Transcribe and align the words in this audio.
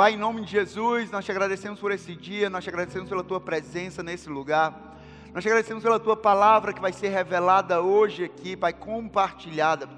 Pai, 0.00 0.14
em 0.14 0.16
nome 0.16 0.40
de 0.40 0.50
Jesus, 0.52 1.10
nós 1.10 1.26
te 1.26 1.30
agradecemos 1.30 1.78
por 1.78 1.92
esse 1.92 2.16
dia, 2.16 2.48
nós 2.48 2.64
te 2.64 2.70
agradecemos 2.70 3.06
pela 3.06 3.22
tua 3.22 3.38
presença 3.38 4.02
nesse 4.02 4.30
lugar. 4.30 4.96
Nós 5.34 5.44
te 5.44 5.48
agradecemos 5.48 5.82
pela 5.82 6.00
tua 6.00 6.16
palavra 6.16 6.72
que 6.72 6.80
vai 6.80 6.90
ser 6.90 7.10
revelada 7.10 7.82
hoje 7.82 8.24
aqui, 8.24 8.56
Pai, 8.56 8.72
compartilhada. 8.72 9.90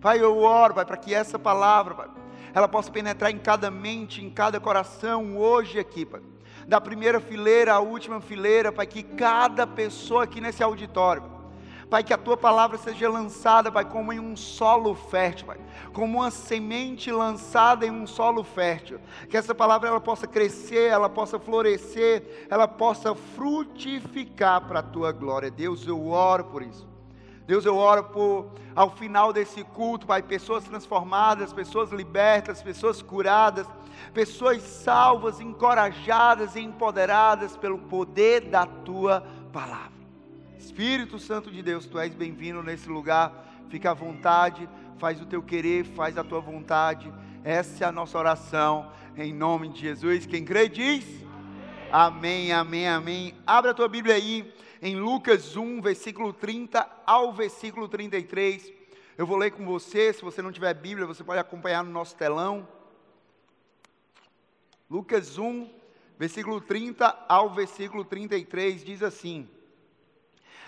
Pai, 0.00 0.22
eu 0.22 0.38
oro, 0.38 0.72
Pai, 0.72 0.86
para 0.86 0.96
que 0.96 1.12
essa 1.12 1.38
palavra, 1.38 1.94
Pai, 1.94 2.08
ela 2.54 2.66
possa 2.66 2.90
penetrar 2.90 3.30
em 3.30 3.36
cada 3.36 3.70
mente, 3.70 4.24
em 4.24 4.30
cada 4.30 4.58
coração 4.58 5.36
hoje 5.36 5.78
aqui, 5.78 6.06
Pai. 6.06 6.22
Da 6.66 6.80
primeira 6.80 7.20
fileira 7.20 7.74
à 7.74 7.78
última 7.78 8.22
fileira, 8.22 8.72
Pai, 8.72 8.86
que 8.86 9.02
cada 9.02 9.66
pessoa 9.66 10.24
aqui 10.24 10.40
nesse 10.40 10.62
auditório, 10.62 11.22
Pai, 11.88 12.02
que 12.02 12.12
a 12.12 12.18
tua 12.18 12.36
palavra 12.36 12.76
seja 12.76 13.08
lançada, 13.08 13.70
Pai, 13.70 13.84
como 13.84 14.12
em 14.12 14.18
um 14.18 14.36
solo 14.36 14.94
fértil, 14.94 15.46
Pai, 15.46 15.58
como 15.92 16.18
uma 16.18 16.32
semente 16.32 17.12
lançada 17.12 17.86
em 17.86 17.90
um 17.90 18.06
solo 18.08 18.42
fértil. 18.42 18.98
Que 19.30 19.36
essa 19.36 19.54
palavra 19.54 19.88
ela 19.88 20.00
possa 20.00 20.26
crescer, 20.26 20.90
ela 20.90 21.08
possa 21.08 21.38
florescer, 21.38 22.46
ela 22.50 22.66
possa 22.66 23.14
frutificar 23.14 24.66
para 24.66 24.80
a 24.80 24.82
tua 24.82 25.12
glória. 25.12 25.48
Deus, 25.48 25.86
eu 25.86 26.08
oro 26.08 26.44
por 26.46 26.62
isso. 26.62 26.88
Deus, 27.46 27.64
eu 27.64 27.76
oro 27.76 28.02
por, 28.02 28.50
ao 28.74 28.90
final 28.90 29.32
desse 29.32 29.62
culto, 29.62 30.08
Pai, 30.08 30.20
pessoas 30.22 30.64
transformadas, 30.64 31.52
pessoas 31.52 31.92
libertas, 31.92 32.60
pessoas 32.60 33.00
curadas, 33.00 33.64
pessoas 34.12 34.60
salvas, 34.60 35.40
encorajadas 35.40 36.56
e 36.56 36.60
empoderadas 36.60 37.56
pelo 37.56 37.78
poder 37.78 38.40
da 38.50 38.66
tua 38.66 39.24
palavra. 39.52 39.95
Espírito 40.58 41.18
Santo 41.18 41.50
de 41.50 41.62
Deus, 41.62 41.86
tu 41.86 41.98
és 41.98 42.14
bem-vindo 42.14 42.62
nesse 42.62 42.88
lugar. 42.88 43.66
Fica 43.68 43.90
à 43.90 43.94
vontade, 43.94 44.68
faz 44.98 45.20
o 45.20 45.26
teu 45.26 45.42
querer, 45.42 45.84
faz 45.84 46.16
a 46.16 46.24
tua 46.24 46.40
vontade. 46.40 47.12
Essa 47.44 47.84
é 47.84 47.86
a 47.86 47.92
nossa 47.92 48.18
oração, 48.18 48.90
em 49.16 49.32
nome 49.32 49.68
de 49.68 49.80
Jesus. 49.80 50.24
Quem 50.24 50.44
crê 50.44 50.68
diz: 50.68 51.04
Amém, 51.92 52.52
amém, 52.52 52.88
amém. 52.88 53.34
Abra 53.46 53.72
a 53.72 53.74
tua 53.74 53.88
Bíblia 53.88 54.14
aí, 54.14 54.52
em 54.80 54.96
Lucas 54.96 55.56
1, 55.56 55.82
versículo 55.82 56.32
30 56.32 56.88
ao 57.04 57.32
versículo 57.32 57.86
33. 57.86 58.72
Eu 59.18 59.26
vou 59.26 59.36
ler 59.36 59.50
com 59.50 59.64
você. 59.64 60.12
Se 60.12 60.22
você 60.22 60.40
não 60.40 60.52
tiver 60.52 60.72
Bíblia, 60.74 61.06
você 61.06 61.22
pode 61.22 61.38
acompanhar 61.38 61.84
no 61.84 61.90
nosso 61.90 62.16
telão. 62.16 62.66
Lucas 64.90 65.38
1, 65.38 65.68
versículo 66.18 66.60
30 66.60 67.26
ao 67.28 67.52
versículo 67.52 68.04
33 68.04 68.84
diz 68.84 69.02
assim: 69.02 69.48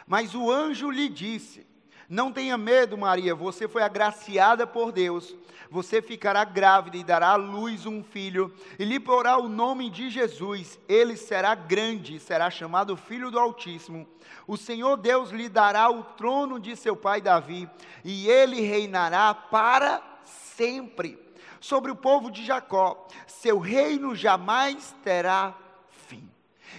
mas 0.09 0.35
o 0.35 0.51
anjo 0.51 0.91
lhe 0.91 1.09
disse: 1.09 1.67
Não 2.09 2.33
tenha 2.33 2.57
medo, 2.57 2.97
Maria, 2.97 3.35
você 3.35 3.69
foi 3.69 3.83
agraciada 3.83 4.67
por 4.67 4.91
Deus. 4.91 5.37
Você 5.71 6.01
ficará 6.01 6.45
grávida 6.45 6.97
e 6.97 7.05
dará 7.05 7.33
à 7.33 7.37
luz 7.37 7.85
um 7.85 8.03
filho, 8.03 8.51
e 8.79 8.85
lhe 8.87 8.99
porá 8.99 9.37
o 9.37 9.51
nome 9.51 9.91
de 9.91 10.09
Jesus. 10.09 10.79
Ele 10.89 11.15
será 11.15 11.55
grande 11.55 12.17
e 12.17 12.21
será 12.21 12.51
chamado 12.51 12.97
Filho 12.97 13.31
do 13.31 13.39
Altíssimo. 13.39 14.09
O 14.47 14.57
Senhor 14.57 14.97
Deus 14.97 15.31
lhe 15.31 15.47
dará 15.47 15.91
o 15.91 16.03
trono 16.03 16.59
de 16.59 16.75
seu 16.75 16.97
pai 16.97 17.21
Davi, 17.21 17.69
e 18.03 18.29
ele 18.29 18.63
reinará 18.63 19.35
para 19.35 20.03
sempre 20.25 21.19
sobre 21.61 21.91
o 21.91 21.97
povo 21.97 22.31
de 22.31 22.45
Jacó. 22.47 23.07
Seu 23.27 23.59
reino 23.59 24.15
jamais 24.15 24.97
terá 25.05 25.55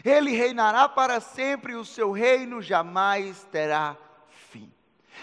ele 0.03 0.31
reinará 0.31 0.87
para 0.87 1.19
sempre 1.19 1.73
e 1.73 1.75
o 1.75 1.85
seu 1.85 2.11
reino 2.11 2.61
jamais 2.61 3.43
terá 3.51 3.97
fim. 4.29 4.71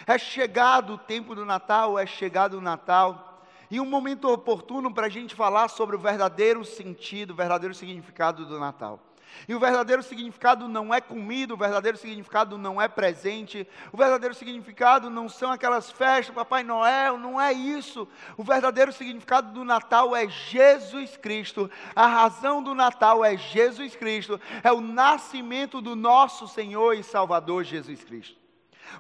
É 0.06 0.18
chegado 0.18 0.94
o 0.94 0.98
tempo 0.98 1.34
do 1.34 1.44
Natal, 1.44 1.98
é 1.98 2.06
chegado 2.06 2.58
o 2.58 2.60
Natal, 2.60 3.44
e 3.70 3.80
um 3.80 3.86
momento 3.86 4.30
oportuno 4.30 4.92
para 4.92 5.06
a 5.06 5.10
gente 5.10 5.34
falar 5.34 5.68
sobre 5.68 5.96
o 5.96 5.98
verdadeiro 5.98 6.64
sentido, 6.64 7.30
o 7.30 7.36
verdadeiro 7.36 7.74
significado 7.74 8.46
do 8.46 8.58
Natal. 8.58 9.00
E 9.48 9.54
o 9.54 9.60
verdadeiro 9.60 10.02
significado 10.02 10.68
não 10.68 10.92
é 10.92 11.00
comida, 11.00 11.54
o 11.54 11.56
verdadeiro 11.56 11.96
significado 11.96 12.58
não 12.58 12.80
é 12.80 12.88
presente, 12.88 13.68
o 13.92 13.96
verdadeiro 13.96 14.34
significado 14.34 15.08
não 15.08 15.28
são 15.28 15.52
aquelas 15.52 15.90
festas, 15.90 16.34
Papai 16.34 16.62
Noel, 16.62 17.18
não 17.18 17.40
é 17.40 17.52
isso. 17.52 18.08
O 18.36 18.42
verdadeiro 18.42 18.92
significado 18.92 19.52
do 19.52 19.64
Natal 19.64 20.16
é 20.16 20.28
Jesus 20.28 21.16
Cristo. 21.16 21.70
A 21.94 22.06
razão 22.06 22.62
do 22.62 22.74
Natal 22.74 23.24
é 23.24 23.36
Jesus 23.36 23.94
Cristo, 23.94 24.40
é 24.62 24.72
o 24.72 24.80
nascimento 24.80 25.80
do 25.80 25.94
nosso 25.94 26.48
Senhor 26.48 26.94
e 26.94 27.02
Salvador 27.02 27.64
Jesus 27.64 28.02
Cristo. 28.02 28.36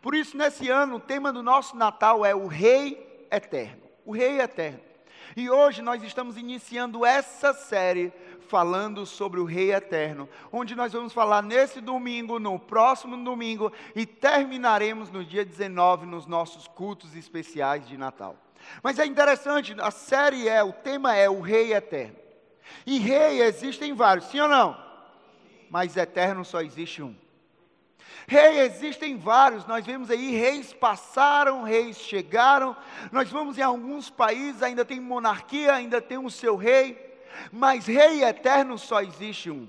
Por 0.00 0.14
isso, 0.14 0.36
nesse 0.36 0.68
ano, 0.68 0.96
o 0.96 1.00
tema 1.00 1.32
do 1.32 1.42
nosso 1.42 1.76
Natal 1.76 2.24
é 2.24 2.34
o 2.34 2.46
Rei 2.46 3.26
Eterno. 3.30 3.82
O 4.04 4.12
Rei 4.12 4.40
Eterno. 4.40 4.85
E 5.34 5.48
hoje 5.50 5.82
nós 5.82 6.02
estamos 6.02 6.36
iniciando 6.36 7.04
essa 7.04 7.52
série 7.52 8.12
falando 8.48 9.04
sobre 9.04 9.40
o 9.40 9.44
Rei 9.44 9.72
Eterno, 9.72 10.28
onde 10.52 10.74
nós 10.74 10.92
vamos 10.92 11.12
falar 11.12 11.42
nesse 11.42 11.80
domingo, 11.80 12.38
no 12.38 12.58
próximo 12.58 13.16
domingo 13.24 13.72
e 13.94 14.06
terminaremos 14.06 15.10
no 15.10 15.24
dia 15.24 15.44
19 15.44 16.06
nos 16.06 16.26
nossos 16.26 16.68
cultos 16.68 17.16
especiais 17.16 17.88
de 17.88 17.96
Natal. 17.96 18.36
Mas 18.82 18.98
é 18.98 19.06
interessante, 19.06 19.74
a 19.80 19.90
série 19.90 20.48
é, 20.48 20.62
o 20.62 20.72
tema 20.72 21.14
é 21.14 21.28
o 21.28 21.40
Rei 21.40 21.72
Eterno. 21.72 22.16
E 22.84 22.98
rei 22.98 23.42
existem 23.42 23.94
vários, 23.94 24.26
sim 24.26 24.40
ou 24.40 24.48
não? 24.48 24.76
Mas 25.70 25.96
eterno 25.96 26.44
só 26.44 26.60
existe 26.60 27.02
um. 27.02 27.14
Rei 28.28 28.60
existem 28.60 29.16
vários, 29.16 29.66
nós 29.66 29.86
vemos 29.86 30.10
aí 30.10 30.32
reis 30.32 30.72
passaram, 30.72 31.62
reis 31.62 31.96
chegaram. 31.98 32.76
Nós 33.12 33.30
vamos 33.30 33.56
em 33.56 33.62
alguns 33.62 34.10
países, 34.10 34.62
ainda 34.62 34.84
tem 34.84 35.00
monarquia, 35.00 35.74
ainda 35.74 36.00
tem 36.00 36.18
o 36.18 36.30
seu 36.30 36.56
rei 36.56 37.06
mas 37.50 37.86
rei 37.86 38.24
eterno 38.24 38.78
só 38.78 39.00
existe 39.02 39.50
um. 39.50 39.68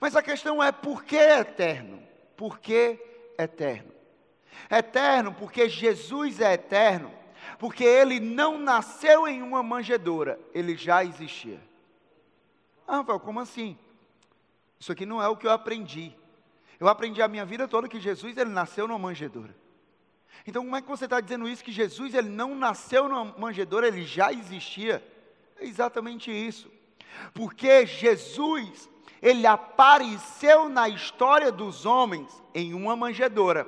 Mas 0.00 0.16
a 0.16 0.22
questão 0.22 0.62
é 0.62 0.72
por 0.72 1.04
que 1.04 1.16
eterno? 1.16 2.02
Por 2.36 2.58
que 2.58 2.98
eterno? 3.38 3.92
Eterno 4.70 5.34
porque 5.34 5.68
Jesus 5.68 6.40
é 6.40 6.54
eterno, 6.54 7.12
porque 7.58 7.84
ele 7.84 8.18
não 8.18 8.58
nasceu 8.58 9.28
em 9.28 9.42
uma 9.42 9.62
manjedoura, 9.62 10.38
ele 10.52 10.76
já 10.76 11.04
existia. 11.04 11.60
Ah, 12.86 12.98
Rafael, 12.98 13.20
como 13.20 13.40
assim? 13.40 13.78
Isso 14.78 14.92
aqui 14.92 15.06
não 15.06 15.22
é 15.22 15.28
o 15.28 15.36
que 15.36 15.46
eu 15.46 15.50
aprendi. 15.50 16.16
Eu 16.78 16.88
aprendi 16.88 17.22
a 17.22 17.28
minha 17.28 17.44
vida 17.44 17.68
toda 17.68 17.88
que 17.88 18.00
Jesus 18.00 18.36
ele 18.36 18.50
nasceu 18.50 18.86
numa 18.88 18.98
manjedoura. 18.98 19.54
Então, 20.46 20.62
como 20.64 20.76
é 20.76 20.82
que 20.82 20.88
você 20.88 21.04
está 21.04 21.20
dizendo 21.20 21.48
isso? 21.48 21.64
Que 21.64 21.72
Jesus 21.72 22.14
ele 22.14 22.28
não 22.28 22.54
nasceu 22.54 23.08
numa 23.08 23.24
manjedoura, 23.38 23.86
ele 23.86 24.04
já 24.04 24.32
existia? 24.32 25.02
É 25.58 25.64
exatamente 25.64 26.30
isso 26.30 26.70
porque 27.32 27.86
Jesus, 27.86 28.88
ele 29.20 29.46
apareceu 29.46 30.68
na 30.68 30.88
história 30.88 31.50
dos 31.50 31.86
homens 31.86 32.30
em 32.54 32.74
uma 32.74 32.96
manjedoura. 32.96 33.66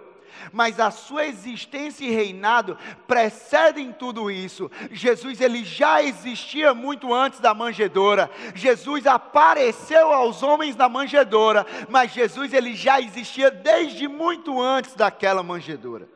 Mas 0.53 0.81
a 0.81 0.91
sua 0.91 1.27
existência 1.27 2.05
e 2.05 2.11
reinado 2.11 2.79
precedem 3.07 3.93
tudo 3.93 4.31
isso. 4.31 4.71
Jesus 4.91 5.41
ele 5.41 5.65
já 5.65 6.03
existia 6.03 6.73
muito 6.75 7.13
antes 7.13 7.41
da 7.41 7.55
manjedoura. 7.55 8.31
Jesus 8.55 9.07
apareceu 9.07 10.13
aos 10.13 10.43
homens 10.43 10.77
na 10.77 10.89
manjedoura, 10.89 11.67
mas 11.89 12.13
Jesus 12.13 12.53
ele 12.53 12.75
já 12.75 13.01
existia 13.01 13.51
desde 13.51 14.09
muito 14.09 14.61
antes 14.61 14.95
daquela 14.95 15.43
manjedoura. 15.43 16.16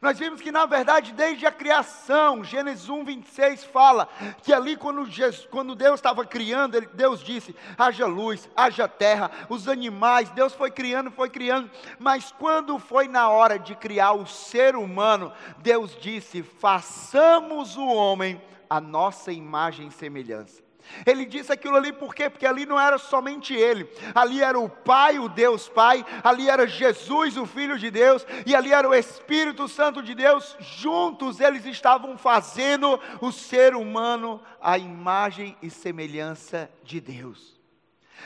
Nós 0.00 0.18
vimos 0.18 0.40
que, 0.40 0.50
na 0.50 0.66
verdade, 0.66 1.12
desde 1.12 1.46
a 1.46 1.52
criação, 1.52 2.42
Gênesis 2.42 2.88
1, 2.88 3.04
26 3.04 3.64
fala 3.64 4.08
que 4.42 4.52
ali, 4.52 4.76
quando, 4.76 5.06
Jesus, 5.06 5.46
quando 5.50 5.74
Deus 5.74 5.94
estava 5.94 6.24
criando, 6.24 6.80
Deus 6.92 7.22
disse: 7.22 7.54
haja 7.78 8.06
luz, 8.06 8.48
haja 8.56 8.88
terra, 8.88 9.30
os 9.48 9.68
animais, 9.68 10.30
Deus 10.30 10.52
foi 10.52 10.70
criando, 10.70 11.10
foi 11.10 11.30
criando, 11.30 11.70
mas 11.98 12.32
quando 12.32 12.78
foi 12.78 13.08
na 13.08 13.28
hora 13.28 13.58
de 13.58 13.74
criar 13.74 14.12
o 14.12 14.26
ser 14.26 14.76
humano, 14.76 15.32
Deus 15.58 15.96
disse: 16.00 16.42
façamos 16.42 17.76
o 17.76 17.86
homem 17.86 18.40
a 18.68 18.80
nossa 18.80 19.30
imagem 19.30 19.88
e 19.88 19.92
semelhança. 19.92 20.63
Ele 21.06 21.24
disse 21.24 21.52
aquilo 21.52 21.76
ali 21.76 21.92
por 21.92 22.14
quê? 22.14 22.30
Porque 22.30 22.46
ali 22.46 22.64
não 22.66 22.78
era 22.78 22.98
somente 22.98 23.54
ele, 23.54 23.88
ali 24.14 24.42
era 24.42 24.58
o 24.58 24.68
Pai, 24.68 25.18
o 25.18 25.28
Deus 25.28 25.68
Pai, 25.68 26.04
ali 26.22 26.48
era 26.48 26.66
Jesus, 26.66 27.36
o 27.36 27.46
Filho 27.46 27.78
de 27.78 27.90
Deus, 27.90 28.26
e 28.46 28.54
ali 28.54 28.72
era 28.72 28.88
o 28.88 28.94
Espírito 28.94 29.68
Santo 29.68 30.02
de 30.02 30.14
Deus, 30.14 30.56
juntos 30.60 31.40
eles 31.40 31.64
estavam 31.66 32.16
fazendo 32.16 33.00
o 33.20 33.32
ser 33.32 33.74
humano 33.74 34.40
a 34.60 34.78
imagem 34.78 35.56
e 35.62 35.70
semelhança 35.70 36.70
de 36.82 37.00
Deus. 37.00 37.54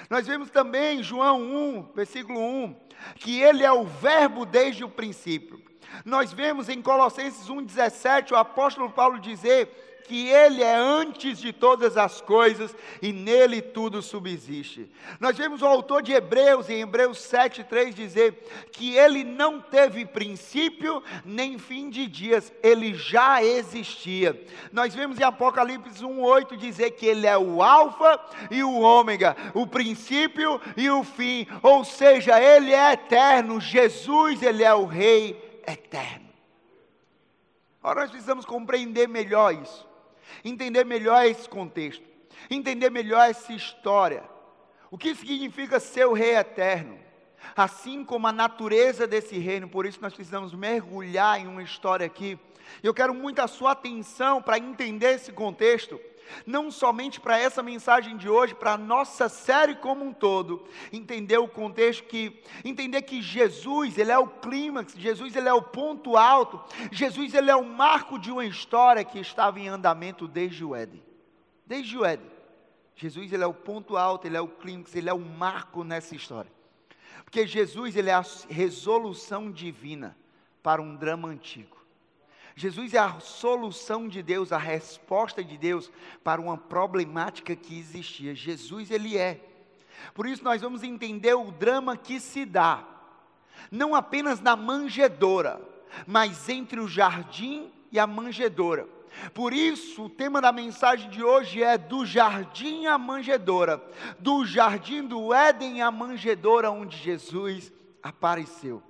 Nós 0.09 0.27
vemos 0.27 0.50
também 0.50 1.00
em 1.00 1.03
João 1.03 1.41
1, 1.41 1.93
versículo 1.94 2.38
1, 2.38 2.77
que 3.17 3.41
ele 3.41 3.65
é 3.65 3.73
o 3.73 3.85
Verbo 3.85 4.44
desde 4.44 4.85
o 4.85 4.88
princípio. 4.88 5.61
Nós 6.05 6.33
vemos 6.33 6.69
em 6.69 6.83
Colossenses 6.83 7.49
1,17 7.49 8.33
o 8.33 8.37
apóstolo 8.37 8.91
Paulo 8.91 9.19
dizer 9.19 9.88
que 10.09 10.29
Ele 10.29 10.63
é 10.63 10.75
antes 10.75 11.39
de 11.39 11.53
todas 11.53 11.99
as 11.99 12.21
coisas 12.21 12.75
e 13.03 13.13
nele 13.13 13.61
tudo 13.61 14.01
subsiste. 14.01 14.91
Nós 15.21 15.37
vemos 15.37 15.61
o 15.61 15.67
autor 15.67 16.03
de 16.03 16.13
Hebreus, 16.13 16.71
em 16.71 16.81
Hebreus 16.81 17.19
7, 17.19 17.63
3, 17.65 17.95
dizer 17.95 18.33
que 18.73 18.97
Ele 18.97 19.23
não 19.23 19.61
teve 19.61 20.07
princípio 20.07 21.03
nem 21.25 21.59
fim 21.59 21.91
de 21.91 22.07
dias, 22.07 22.51
Ele 22.63 22.95
já 22.95 23.45
existia. 23.45 24.43
Nós 24.73 24.95
vemos 24.95 25.21
em 25.21 25.25
Apocalipse 25.25 26.03
1, 26.03 26.23
8 26.23 26.57
dizer 26.57 26.93
que 26.93 27.05
Ele 27.05 27.27
é 27.27 27.37
o 27.37 27.63
Alfa 27.63 28.19
e 28.51 28.65
o 28.65 28.81
Ômega, 28.81 29.37
o 29.53 29.67
princípio 29.67 30.59
e 30.75 30.89
o 30.89 31.05
fim, 31.05 31.47
ou 31.63 31.85
seja, 31.85 32.43
Ele 32.43 32.73
é 32.73 32.95
eterno, 32.95 33.61
Jesus, 33.61 34.43
Ele 34.43 34.65
é 34.65 34.73
o 34.73 34.87
Rei 34.87 35.63
eterno. 35.67 36.29
Ora, 37.83 38.03
nós 38.03 38.11
precisamos 38.11 38.45
compreender 38.45 39.09
melhor 39.09 39.55
isso, 39.55 39.88
entender 40.45 40.85
melhor 40.85 41.25
esse 41.27 41.49
contexto, 41.49 42.05
entender 42.51 42.91
melhor 42.91 43.29
essa 43.29 43.53
história. 43.53 44.23
O 44.91 44.97
que 44.97 45.15
significa 45.15 45.79
ser 45.79 46.07
o 46.07 46.13
Rei 46.13 46.37
eterno? 46.37 46.99
Assim 47.57 48.05
como 48.05 48.27
a 48.27 48.33
natureza 48.33 49.07
desse 49.07 49.39
reino, 49.39 49.69
por 49.69 49.87
isso 49.87 50.01
nós 50.01 50.13
precisamos 50.13 50.55
mergulhar 50.55 51.41
em 51.41 51.47
uma 51.47 51.63
história 51.63 52.07
aqui. 52.07 52.39
Eu 52.83 52.93
quero 52.93 53.15
muito 53.15 53.41
a 53.41 53.47
sua 53.47 53.73
atenção 53.73 54.43
para 54.43 54.59
entender 54.59 55.15
esse 55.15 55.33
contexto, 55.33 56.01
não 56.47 56.71
somente 56.71 57.21
para 57.21 57.39
essa 57.39 57.63
mensagem 57.63 58.17
de 58.17 58.29
hoje, 58.29 58.55
para 58.55 58.73
a 58.73 58.79
nossa 58.79 59.29
série 59.29 59.75
como 59.75 60.05
um 60.05 60.13
todo, 60.13 60.67
entender 60.93 61.39
o 61.39 61.49
contexto 61.49 62.05
que 62.05 62.43
entender 62.65 63.03
que 63.03 63.23
Jesus, 63.23 63.99
ele 63.99 64.13
é 64.13 64.19
o 64.19 64.29
clímax, 64.29 64.95
Jesus 64.95 65.35
ele 65.37 65.49
é 65.49 65.55
o 65.55 65.63
ponto 65.63 66.17
alto, 66.17 66.63
Jesus 66.91 67.35
ele 67.35 67.51
é 67.51 67.57
o 67.57 67.65
marco 67.65 68.19
de 68.19 68.31
uma 68.31 68.45
história 68.45 69.05
que 69.05 69.19
estava 69.19 69.59
em 69.59 69.69
andamento 69.69 70.27
desde 70.27 70.65
o 70.65 70.75
Éden. 70.75 71.03
Desde 71.67 71.97
o 71.97 72.05
Éden. 72.05 72.31
Jesus 72.97 73.33
ele 73.33 73.45
é 73.45 73.47
o 73.47 73.55
ponto 73.55 73.97
alto, 73.97 74.27
ele 74.27 74.37
é 74.37 74.41
o 74.41 74.49
clímax, 74.49 74.95
ele 74.95 75.09
é 75.09 75.15
o 75.15 75.21
marco 75.21 75.85
nessa 75.85 76.17
história. 76.17 76.51
Porque 77.25 77.47
Jesus 77.47 77.95
ele 77.95 78.11
é 78.11 78.15
a 78.15 78.25
resolução 78.49 79.53
divina 79.53 80.17
para 80.63 80.83
um 80.83 80.97
drama 80.97 81.29
antigo. 81.29 81.78
Jesus 82.59 82.93
é 82.93 82.99
a 82.99 83.21
solução 83.21 84.09
de 84.09 84.21
Deus, 84.21 84.51
a 84.53 84.59
resposta 84.59 85.45
de 85.45 85.57
Deus 85.57 85.93
para 86.25 86.41
uma 86.41 86.59
problemática 86.59 87.55
que 87.55 87.79
existia. 87.79 88.35
Jesus, 88.35 88.91
ele 88.91 89.17
é. 89.17 89.41
Por 90.13 90.27
isso, 90.27 90.43
nós 90.43 90.61
vamos 90.61 90.83
entender 90.83 91.35
o 91.35 91.53
drama 91.53 91.97
que 91.97 92.19
se 92.19 92.45
dá, 92.45 92.85
não 93.71 93.95
apenas 93.95 94.41
na 94.41 94.57
manjedoura, 94.57 95.61
mas 96.05 96.49
entre 96.49 96.81
o 96.81 96.89
jardim 96.89 97.71
e 97.93 97.99
a 97.99 98.09
manjedoura. 98.09 98.89
Por 99.33 99.53
isso, 99.53 100.07
o 100.07 100.11
tema 100.11 100.41
da 100.41 100.51
mensagem 100.51 101.09
de 101.11 101.23
hoje 101.23 101.63
é 101.63 101.79
do 101.79 102.05
jardim 102.05 102.87
à 102.87 102.99
manjedoura, 102.99 103.81
do 104.19 104.45
jardim 104.45 105.05
do 105.05 105.33
Éden 105.33 105.81
à 105.81 105.93
manjedoura 105.93 106.73
onde 106.73 106.97
Jesus 106.97 107.73
apareceu. 108.03 108.83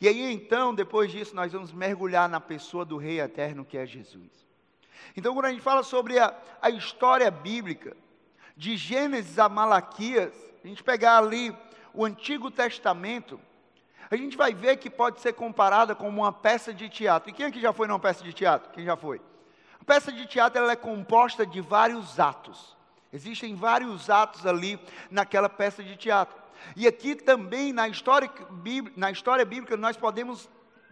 E 0.00 0.08
aí 0.08 0.32
então, 0.32 0.74
depois 0.74 1.10
disso, 1.10 1.34
nós 1.34 1.52
vamos 1.52 1.72
mergulhar 1.72 2.28
na 2.28 2.40
pessoa 2.40 2.84
do 2.84 2.96
Rei 2.96 3.20
Eterno 3.20 3.64
que 3.64 3.76
é 3.76 3.86
Jesus. 3.86 4.46
Então, 5.16 5.34
quando 5.34 5.46
a 5.46 5.50
gente 5.50 5.62
fala 5.62 5.82
sobre 5.82 6.18
a, 6.18 6.34
a 6.60 6.70
história 6.70 7.30
bíblica, 7.30 7.96
de 8.56 8.76
Gênesis 8.76 9.38
a 9.38 9.48
Malaquias, 9.48 10.32
a 10.62 10.68
gente 10.68 10.82
pegar 10.82 11.18
ali 11.18 11.56
o 11.94 12.04
Antigo 12.04 12.50
Testamento, 12.50 13.40
a 14.10 14.16
gente 14.16 14.36
vai 14.36 14.52
ver 14.52 14.76
que 14.76 14.90
pode 14.90 15.20
ser 15.20 15.32
comparada 15.32 15.94
como 15.94 16.20
uma 16.22 16.32
peça 16.32 16.74
de 16.74 16.88
teatro. 16.88 17.30
E 17.30 17.32
quem 17.32 17.46
aqui 17.46 17.60
já 17.60 17.72
foi 17.72 17.86
numa 17.86 17.98
peça 17.98 18.24
de 18.24 18.32
teatro? 18.32 18.70
Quem 18.72 18.84
já 18.84 18.96
foi? 18.96 19.20
A 19.80 19.84
peça 19.84 20.12
de 20.12 20.26
teatro 20.26 20.60
ela 20.60 20.72
é 20.72 20.76
composta 20.76 21.46
de 21.46 21.60
vários 21.60 22.18
atos. 22.20 22.76
Existem 23.12 23.54
vários 23.54 24.10
atos 24.10 24.46
ali 24.46 24.78
naquela 25.10 25.48
peça 25.48 25.82
de 25.82 25.96
teatro. 25.96 26.39
E 26.76 26.86
aqui 26.86 27.14
também 27.14 27.72
na 27.72 27.88
história, 27.88 28.30
na 28.96 29.10
história 29.10 29.44
bíblica 29.44 29.76
nós 29.76 29.96
podemos 29.96 30.48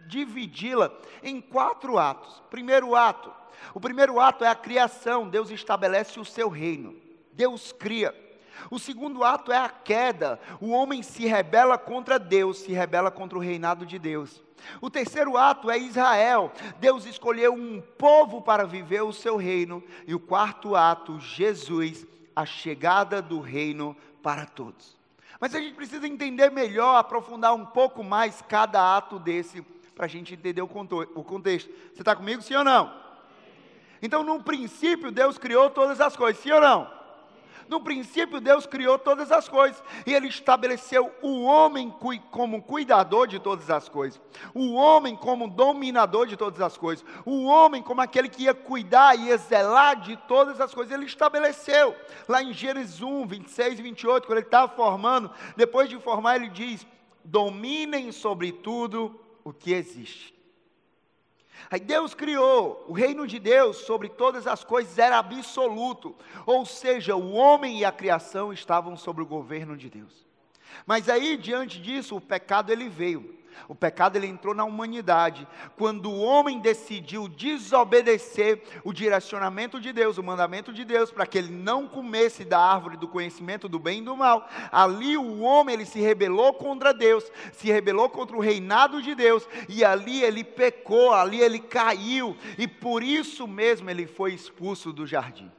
dividi-la 0.07 0.91
em 1.21 1.39
quatro 1.39 1.97
atos. 1.97 2.41
Primeiro 2.49 2.95
ato, 2.95 3.31
o 3.73 3.79
primeiro 3.79 4.19
ato 4.19 4.43
é 4.43 4.47
a 4.47 4.55
criação, 4.55 5.29
Deus 5.29 5.51
estabelece 5.51 6.19
o 6.19 6.25
seu 6.25 6.49
reino. 6.49 6.95
Deus 7.33 7.71
cria. 7.71 8.13
O 8.69 8.77
segundo 8.77 9.23
ato 9.23 9.51
é 9.51 9.57
a 9.57 9.69
queda. 9.69 10.39
O 10.59 10.71
homem 10.71 11.01
se 11.01 11.25
rebela 11.25 11.77
contra 11.77 12.19
Deus, 12.19 12.59
se 12.59 12.73
rebela 12.73 13.09
contra 13.09 13.37
o 13.37 13.41
reinado 13.41 13.85
de 13.85 13.97
Deus. 13.97 14.43
O 14.81 14.89
terceiro 14.89 15.37
ato 15.37 15.71
é 15.71 15.77
Israel. 15.77 16.51
Deus 16.79 17.05
escolheu 17.05 17.53
um 17.53 17.81
povo 17.97 18.41
para 18.41 18.65
viver 18.65 19.01
o 19.01 19.13
seu 19.13 19.37
reino. 19.37 19.81
E 20.05 20.13
o 20.13 20.19
quarto 20.19 20.75
ato, 20.75 21.19
Jesus, 21.19 22.05
a 22.35 22.45
chegada 22.45 23.21
do 23.21 23.39
reino 23.39 23.95
para 24.21 24.45
todos. 24.45 24.98
Mas 25.39 25.55
a 25.55 25.59
gente 25.59 25.73
precisa 25.75 26.05
entender 26.07 26.51
melhor, 26.51 26.97
aprofundar 26.97 27.53
um 27.53 27.65
pouco 27.65 28.03
mais 28.03 28.41
cada 28.41 28.97
ato 28.97 29.17
desse, 29.17 29.61
para 29.95 30.05
a 30.05 30.09
gente 30.09 30.33
entender 30.33 30.61
o 30.61 30.67
contexto. 30.67 31.69
Você 31.93 32.01
está 32.01 32.15
comigo, 32.15 32.41
sim 32.41 32.55
ou 32.55 32.63
não? 32.63 32.93
Então, 34.01 34.23
no 34.23 34.43
princípio, 34.43 35.11
Deus 35.11 35.37
criou 35.37 35.69
todas 35.69 36.01
as 36.01 36.15
coisas, 36.15 36.41
sim 36.41 36.51
ou 36.51 36.61
não? 36.61 36.98
No 37.69 37.79
princípio, 37.79 38.41
Deus 38.41 38.65
criou 38.65 38.97
todas 38.97 39.31
as 39.31 39.47
coisas 39.47 39.81
e 40.03 40.11
Ele 40.11 40.27
estabeleceu 40.27 41.13
o 41.21 41.43
homem 41.43 41.93
como 42.31 42.63
cuidador 42.63 43.27
de 43.27 43.37
todas 43.37 43.69
as 43.69 43.87
coisas, 43.87 44.19
o 44.55 44.73
homem 44.73 45.15
como 45.15 45.47
dominador 45.47 46.25
de 46.25 46.35
todas 46.35 46.59
as 46.61 46.75
coisas, 46.75 47.05
o 47.23 47.45
homem 47.45 47.83
como 47.83 48.01
aquele 48.01 48.27
que 48.27 48.43
ia 48.43 48.55
cuidar 48.55 49.15
e 49.15 49.27
ia 49.27 49.37
zelar 49.37 50.01
de 50.01 50.17
todas 50.27 50.59
as 50.59 50.73
coisas. 50.73 50.91
Ele 50.91 51.05
estabeleceu 51.05 51.95
lá 52.27 52.41
em 52.41 52.51
Gênesis 52.53 53.03
1, 53.03 53.27
26 53.27 53.77
e 53.77 53.81
28, 53.83 54.25
quando 54.25 54.39
Ele 54.39 54.47
estava 54.47 54.67
formando, 54.75 55.29
depois 55.55 55.87
de 55.87 55.99
formar, 55.99 56.37
Ele 56.37 56.49
diz: 56.49 56.87
dominem 57.23 58.11
sobre 58.11 58.51
tudo 58.51 59.19
o 59.43 59.53
que 59.53 59.73
existe. 59.73 60.38
Aí 61.69 61.79
Deus 61.79 62.13
criou, 62.13 62.85
o 62.87 62.93
reino 62.93 63.25
de 63.25 63.39
Deus 63.39 63.77
sobre 63.77 64.09
todas 64.09 64.45
as 64.47 64.63
coisas 64.63 64.97
era 64.97 65.17
absoluto, 65.17 66.15
ou 66.45 66.65
seja, 66.65 67.15
o 67.15 67.33
homem 67.33 67.79
e 67.79 67.85
a 67.85 67.91
criação 67.91 68.53
estavam 68.53 68.95
sob 68.95 69.21
o 69.21 69.25
governo 69.25 69.75
de 69.75 69.89
Deus. 69.89 70.28
Mas 70.85 71.09
aí, 71.09 71.37
diante 71.37 71.81
disso, 71.81 72.15
o 72.15 72.21
pecado 72.21 72.71
ele 72.71 72.89
veio. 72.89 73.39
O 73.67 73.75
pecado 73.75 74.15
ele 74.15 74.27
entrou 74.27 74.53
na 74.53 74.63
humanidade 74.63 75.47
quando 75.77 76.09
o 76.09 76.21
homem 76.21 76.59
decidiu 76.59 77.27
desobedecer 77.27 78.61
o 78.83 78.93
direcionamento 78.93 79.79
de 79.79 79.91
Deus, 79.91 80.17
o 80.17 80.23
mandamento 80.23 80.71
de 80.71 80.85
Deus, 80.85 81.11
para 81.11 81.25
que 81.25 81.37
ele 81.37 81.51
não 81.51 81.87
comesse 81.87 82.45
da 82.45 82.59
árvore 82.59 82.97
do 82.97 83.07
conhecimento 83.07 83.67
do 83.67 83.79
bem 83.79 83.99
e 83.99 84.05
do 84.05 84.15
mal. 84.15 84.47
Ali 84.71 85.17
o 85.17 85.41
homem 85.41 85.73
ele 85.73 85.85
se 85.85 85.99
rebelou 85.99 86.53
contra 86.53 86.93
Deus, 86.93 87.29
se 87.51 87.67
rebelou 87.67 88.09
contra 88.09 88.35
o 88.37 88.41
reinado 88.41 89.01
de 89.01 89.13
Deus 89.13 89.47
e 89.67 89.83
ali 89.83 90.23
ele 90.23 90.43
pecou, 90.43 91.13
ali 91.13 91.41
ele 91.41 91.59
caiu 91.59 92.35
e 92.57 92.67
por 92.67 93.03
isso 93.03 93.47
mesmo 93.47 93.89
ele 93.89 94.07
foi 94.07 94.33
expulso 94.33 94.93
do 94.93 95.05
jardim. 95.05 95.51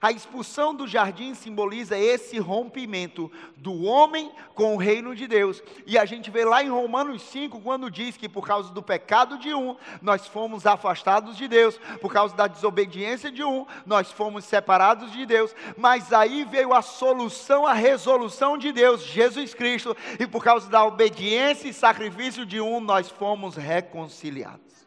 A 0.00 0.12
expulsão 0.12 0.74
do 0.74 0.86
jardim 0.86 1.34
simboliza 1.34 1.98
esse 1.98 2.38
rompimento 2.38 3.30
do 3.56 3.84
homem 3.84 4.30
com 4.54 4.74
o 4.74 4.78
reino 4.78 5.14
de 5.14 5.26
Deus. 5.26 5.62
E 5.86 5.98
a 5.98 6.04
gente 6.04 6.30
vê 6.30 6.44
lá 6.44 6.62
em 6.62 6.68
Romanos 6.68 7.22
5, 7.22 7.60
quando 7.60 7.90
diz 7.90 8.16
que 8.16 8.28
por 8.28 8.46
causa 8.46 8.72
do 8.72 8.82
pecado 8.82 9.38
de 9.38 9.52
um, 9.52 9.76
nós 10.00 10.26
fomos 10.26 10.66
afastados 10.66 11.36
de 11.36 11.48
Deus, 11.48 11.78
por 12.00 12.12
causa 12.12 12.34
da 12.36 12.46
desobediência 12.46 13.30
de 13.30 13.42
um, 13.42 13.66
nós 13.84 14.12
fomos 14.12 14.44
separados 14.44 15.12
de 15.12 15.26
Deus. 15.26 15.54
Mas 15.76 16.12
aí 16.12 16.44
veio 16.44 16.72
a 16.72 16.82
solução, 16.82 17.66
a 17.66 17.72
resolução 17.72 18.56
de 18.56 18.72
Deus, 18.72 19.02
Jesus 19.02 19.54
Cristo, 19.54 19.96
e 20.18 20.26
por 20.26 20.44
causa 20.44 20.68
da 20.70 20.84
obediência 20.84 21.68
e 21.68 21.72
sacrifício 21.72 22.46
de 22.46 22.60
um, 22.60 22.80
nós 22.80 23.08
fomos 23.08 23.56
reconciliados. 23.56 24.86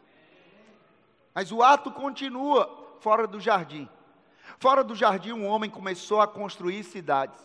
Mas 1.34 1.50
o 1.50 1.62
ato 1.62 1.90
continua 1.90 2.96
fora 3.00 3.26
do 3.26 3.40
jardim. 3.40 3.88
Fora 4.58 4.82
do 4.84 4.94
jardim, 4.94 5.32
um 5.32 5.46
homem 5.46 5.70
começou 5.70 6.20
a 6.20 6.26
construir 6.26 6.84
cidades, 6.84 7.38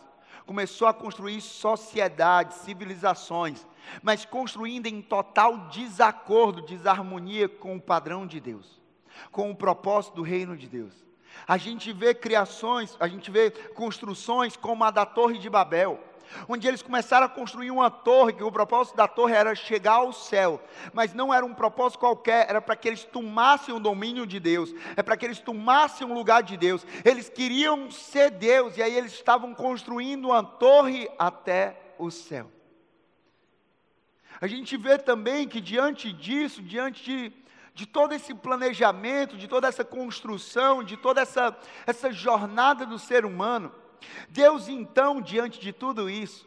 começou 0.46 0.88
a 0.88 0.94
construir 0.94 1.40
sociedades, 1.40 2.58
civilizações, 2.58 3.66
mas 4.02 4.24
construindo 4.24 4.86
em 4.86 5.02
total 5.02 5.68
desacordo, 5.68 6.62
desarmonia 6.62 7.48
com 7.48 7.76
o 7.76 7.80
padrão 7.80 8.26
de 8.26 8.40
Deus, 8.40 8.80
com 9.30 9.50
o 9.50 9.56
propósito 9.56 10.16
do 10.16 10.22
reino 10.22 10.56
de 10.56 10.68
Deus. 10.68 10.94
A 11.46 11.56
gente 11.56 11.92
vê 11.92 12.14
criações, 12.14 12.96
a 12.98 13.06
gente 13.06 13.30
vê 13.30 13.50
construções 13.50 14.56
como 14.56 14.84
a 14.84 14.90
da 14.90 15.06
Torre 15.06 15.38
de 15.38 15.48
Babel, 15.48 16.02
onde 16.48 16.66
eles 16.66 16.82
começaram 16.82 17.26
a 17.26 17.28
construir 17.28 17.70
uma 17.70 17.90
torre, 17.90 18.32
que 18.32 18.42
o 18.42 18.52
propósito 18.52 18.96
da 18.96 19.08
torre 19.08 19.34
era 19.34 19.54
chegar 19.54 19.94
ao 19.94 20.12
céu, 20.12 20.62
mas 20.92 21.14
não 21.14 21.32
era 21.32 21.44
um 21.44 21.54
propósito 21.54 22.00
qualquer, 22.00 22.48
era 22.48 22.60
para 22.60 22.76
que 22.76 22.88
eles 22.88 23.04
tomassem 23.04 23.74
o 23.74 23.80
domínio 23.80 24.26
de 24.26 24.38
Deus, 24.38 24.72
é 24.96 25.02
para 25.02 25.16
que 25.16 25.24
eles 25.24 25.40
tomassem 25.40 26.06
o 26.06 26.14
lugar 26.14 26.42
de 26.42 26.56
Deus, 26.56 26.86
eles 27.04 27.28
queriam 27.28 27.90
ser 27.90 28.30
Deus, 28.30 28.76
e 28.76 28.82
aí 28.82 28.94
eles 28.94 29.12
estavam 29.12 29.54
construindo 29.54 30.26
uma 30.26 30.42
torre 30.42 31.08
até 31.18 31.94
o 31.98 32.10
céu. 32.10 32.50
A 34.40 34.46
gente 34.46 34.76
vê 34.76 34.96
também 34.98 35.48
que 35.48 35.60
diante 35.60 36.12
disso, 36.12 36.62
diante 36.62 37.02
de, 37.04 37.32
de 37.74 37.86
todo 37.86 38.12
esse 38.12 38.32
planejamento, 38.32 39.36
de 39.36 39.48
toda 39.48 39.66
essa 39.66 39.84
construção, 39.84 40.84
de 40.84 40.96
toda 40.96 41.20
essa, 41.20 41.56
essa 41.86 42.12
jornada 42.12 42.86
do 42.86 42.98
ser 42.98 43.24
humano, 43.24 43.72
Deus 44.28 44.68
então, 44.68 45.20
diante 45.20 45.60
de 45.60 45.72
tudo 45.72 46.08
isso, 46.08 46.46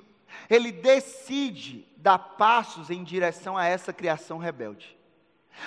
Ele 0.50 0.72
decide 0.72 1.88
dar 1.98 2.17
passos 2.17 2.89
em 2.89 3.03
direção 3.03 3.58
a 3.58 3.65
essa 3.65 3.91
criação 3.91 4.38
rebelde. 4.38 4.98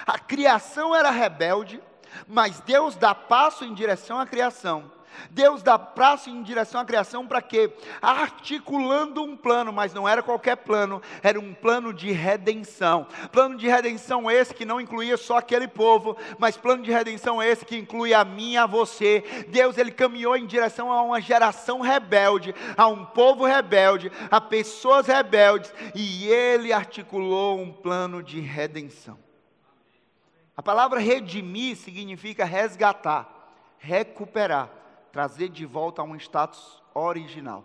A 0.06 0.18
criação 0.18 0.94
era 0.94 1.10
rebelde, 1.10 1.82
mas 2.26 2.60
Deus 2.60 2.96
dá 2.96 3.14
passo 3.14 3.64
em 3.64 3.74
direção 3.74 4.18
à 4.18 4.26
criação 4.26 4.93
Deus 5.30 5.62
dá 5.62 5.78
prazo 5.78 6.30
em 6.30 6.42
direção 6.42 6.80
à 6.80 6.84
criação 6.84 7.26
para 7.26 7.42
quê? 7.42 7.72
Articulando 8.00 9.22
um 9.22 9.36
plano, 9.36 9.72
mas 9.72 9.92
não 9.92 10.08
era 10.08 10.22
qualquer 10.22 10.56
plano, 10.56 11.02
era 11.22 11.38
um 11.38 11.52
plano 11.54 11.92
de 11.92 12.12
redenção. 12.12 13.06
Plano 13.32 13.56
de 13.56 13.68
redenção 13.68 14.30
esse 14.30 14.54
que 14.54 14.64
não 14.64 14.80
incluía 14.80 15.16
só 15.16 15.38
aquele 15.38 15.68
povo, 15.68 16.16
mas 16.38 16.56
plano 16.56 16.82
de 16.82 16.90
redenção 16.90 17.42
esse 17.42 17.64
que 17.64 17.76
inclui 17.76 18.14
a 18.14 18.24
mim 18.24 18.52
e 18.52 18.56
a 18.56 18.66
você. 18.66 19.46
Deus 19.48 19.78
ele 19.78 19.90
caminhou 19.90 20.36
em 20.36 20.46
direção 20.46 20.92
a 20.92 21.02
uma 21.02 21.20
geração 21.20 21.80
rebelde, 21.80 22.54
a 22.76 22.86
um 22.86 23.04
povo 23.04 23.44
rebelde, 23.44 24.10
a 24.30 24.40
pessoas 24.40 25.06
rebeldes, 25.06 25.72
e 25.94 26.26
ele 26.28 26.72
articulou 26.72 27.58
um 27.60 27.72
plano 27.72 28.22
de 28.22 28.40
redenção. 28.40 29.18
A 30.56 30.62
palavra 30.62 31.00
redimir 31.00 31.76
significa 31.76 32.44
resgatar, 32.44 33.28
recuperar 33.78 34.83
trazer 35.14 35.48
de 35.48 35.64
volta 35.64 36.02
a 36.02 36.04
um 36.04 36.16
status 36.18 36.82
original. 36.92 37.64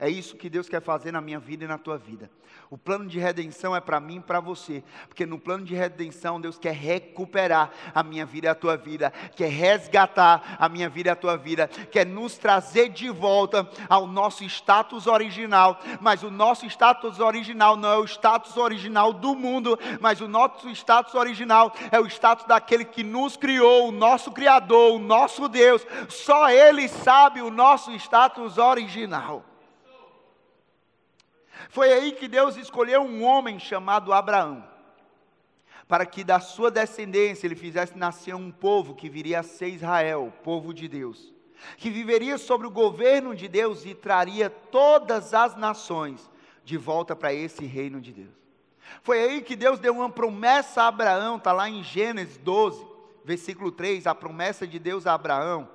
É 0.00 0.08
isso 0.08 0.36
que 0.36 0.48
Deus 0.48 0.68
quer 0.68 0.80
fazer 0.80 1.10
na 1.10 1.20
minha 1.20 1.40
vida 1.40 1.64
e 1.64 1.68
na 1.68 1.76
tua 1.76 1.98
vida. 1.98 2.30
O 2.70 2.78
plano 2.78 3.06
de 3.06 3.18
redenção 3.18 3.74
é 3.74 3.80
para 3.80 3.98
mim 3.98 4.18
e 4.18 4.20
para 4.20 4.38
você, 4.38 4.84
porque 5.08 5.26
no 5.26 5.40
plano 5.40 5.64
de 5.64 5.74
redenção 5.74 6.40
Deus 6.40 6.56
quer 6.56 6.74
recuperar 6.74 7.72
a 7.92 8.02
minha 8.04 8.24
vida 8.24 8.46
e 8.46 8.50
a 8.50 8.54
tua 8.54 8.76
vida, 8.76 9.10
quer 9.34 9.50
resgatar 9.50 10.56
a 10.56 10.68
minha 10.68 10.88
vida 10.88 11.08
e 11.08 11.12
a 11.12 11.16
tua 11.16 11.36
vida, 11.36 11.66
quer 11.90 12.06
nos 12.06 12.38
trazer 12.38 12.90
de 12.90 13.10
volta 13.10 13.68
ao 13.88 14.06
nosso 14.06 14.44
status 14.44 15.08
original. 15.08 15.80
Mas 16.00 16.22
o 16.22 16.30
nosso 16.30 16.64
status 16.66 17.18
original 17.18 17.76
não 17.76 17.90
é 17.90 17.96
o 17.96 18.04
status 18.04 18.56
original 18.56 19.12
do 19.12 19.34
mundo, 19.34 19.76
mas 20.00 20.20
o 20.20 20.28
nosso 20.28 20.68
status 20.70 21.14
original 21.16 21.72
é 21.90 21.98
o 21.98 22.06
status 22.06 22.44
daquele 22.46 22.84
que 22.84 23.02
nos 23.02 23.36
criou, 23.36 23.88
o 23.88 23.92
nosso 23.92 24.30
Criador, 24.30 24.94
o 24.94 25.00
nosso 25.00 25.48
Deus. 25.48 25.84
Só 26.08 26.48
Ele 26.50 26.86
sabe 26.86 27.42
o 27.42 27.50
nosso 27.50 27.90
status 27.94 28.58
original. 28.58 29.44
Foi 31.68 31.92
aí 31.92 32.12
que 32.12 32.28
Deus 32.28 32.56
escolheu 32.56 33.02
um 33.02 33.24
homem 33.24 33.58
chamado 33.58 34.12
Abraão, 34.12 34.64
para 35.86 36.06
que 36.06 36.22
da 36.22 36.38
sua 36.38 36.70
descendência 36.70 37.46
ele 37.46 37.56
fizesse 37.56 37.96
nascer 37.96 38.34
um 38.34 38.50
povo 38.50 38.94
que 38.94 39.08
viria 39.08 39.40
a 39.40 39.42
ser 39.42 39.68
Israel, 39.68 40.32
povo 40.44 40.72
de 40.72 40.86
Deus, 40.86 41.32
que 41.76 41.90
viveria 41.90 42.38
sobre 42.38 42.66
o 42.66 42.70
governo 42.70 43.34
de 43.34 43.48
Deus 43.48 43.84
e 43.84 43.94
traria 43.94 44.48
todas 44.48 45.34
as 45.34 45.56
nações 45.56 46.30
de 46.64 46.76
volta 46.76 47.16
para 47.16 47.32
esse 47.32 47.64
reino 47.64 48.00
de 48.00 48.12
Deus. 48.12 48.38
Foi 49.02 49.22
aí 49.22 49.42
que 49.42 49.56
Deus 49.56 49.78
deu 49.78 49.94
uma 49.94 50.10
promessa 50.10 50.82
a 50.82 50.88
Abraão, 50.88 51.36
está 51.36 51.52
lá 51.52 51.68
em 51.68 51.82
Gênesis 51.82 52.38
12, 52.38 52.86
versículo 53.24 53.70
3, 53.70 54.06
a 54.06 54.14
promessa 54.14 54.66
de 54.66 54.78
Deus 54.78 55.06
a 55.06 55.14
Abraão, 55.14 55.68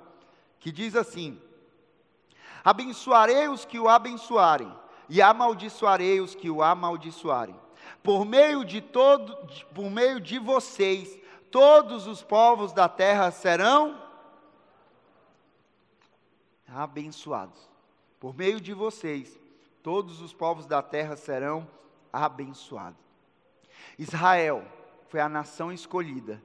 que 0.58 0.72
diz 0.72 0.96
assim: 0.96 1.40
Abençoarei 2.64 3.48
os 3.48 3.64
que 3.64 3.78
o 3.78 3.88
abençoarem 3.88 4.72
e 5.08 5.20
amaldiçoarei 5.20 6.20
os 6.20 6.34
que 6.34 6.50
o 6.50 6.62
amaldiçoarem. 6.62 7.56
Por 8.02 8.24
meio 8.24 8.64
de 8.64 8.80
todo, 8.80 9.36
por 9.74 9.90
meio 9.90 10.20
de 10.20 10.38
vocês, 10.38 11.18
todos 11.50 12.06
os 12.06 12.22
povos 12.22 12.72
da 12.72 12.88
terra 12.88 13.30
serão 13.30 14.02
abençoados. 16.68 17.58
Por 18.18 18.34
meio 18.34 18.60
de 18.60 18.72
vocês, 18.72 19.38
todos 19.82 20.20
os 20.20 20.32
povos 20.32 20.66
da 20.66 20.82
terra 20.82 21.16
serão 21.16 21.68
abençoados. 22.12 23.04
Israel 23.98 24.64
foi 25.08 25.20
a 25.20 25.28
nação 25.28 25.72
escolhida. 25.72 26.42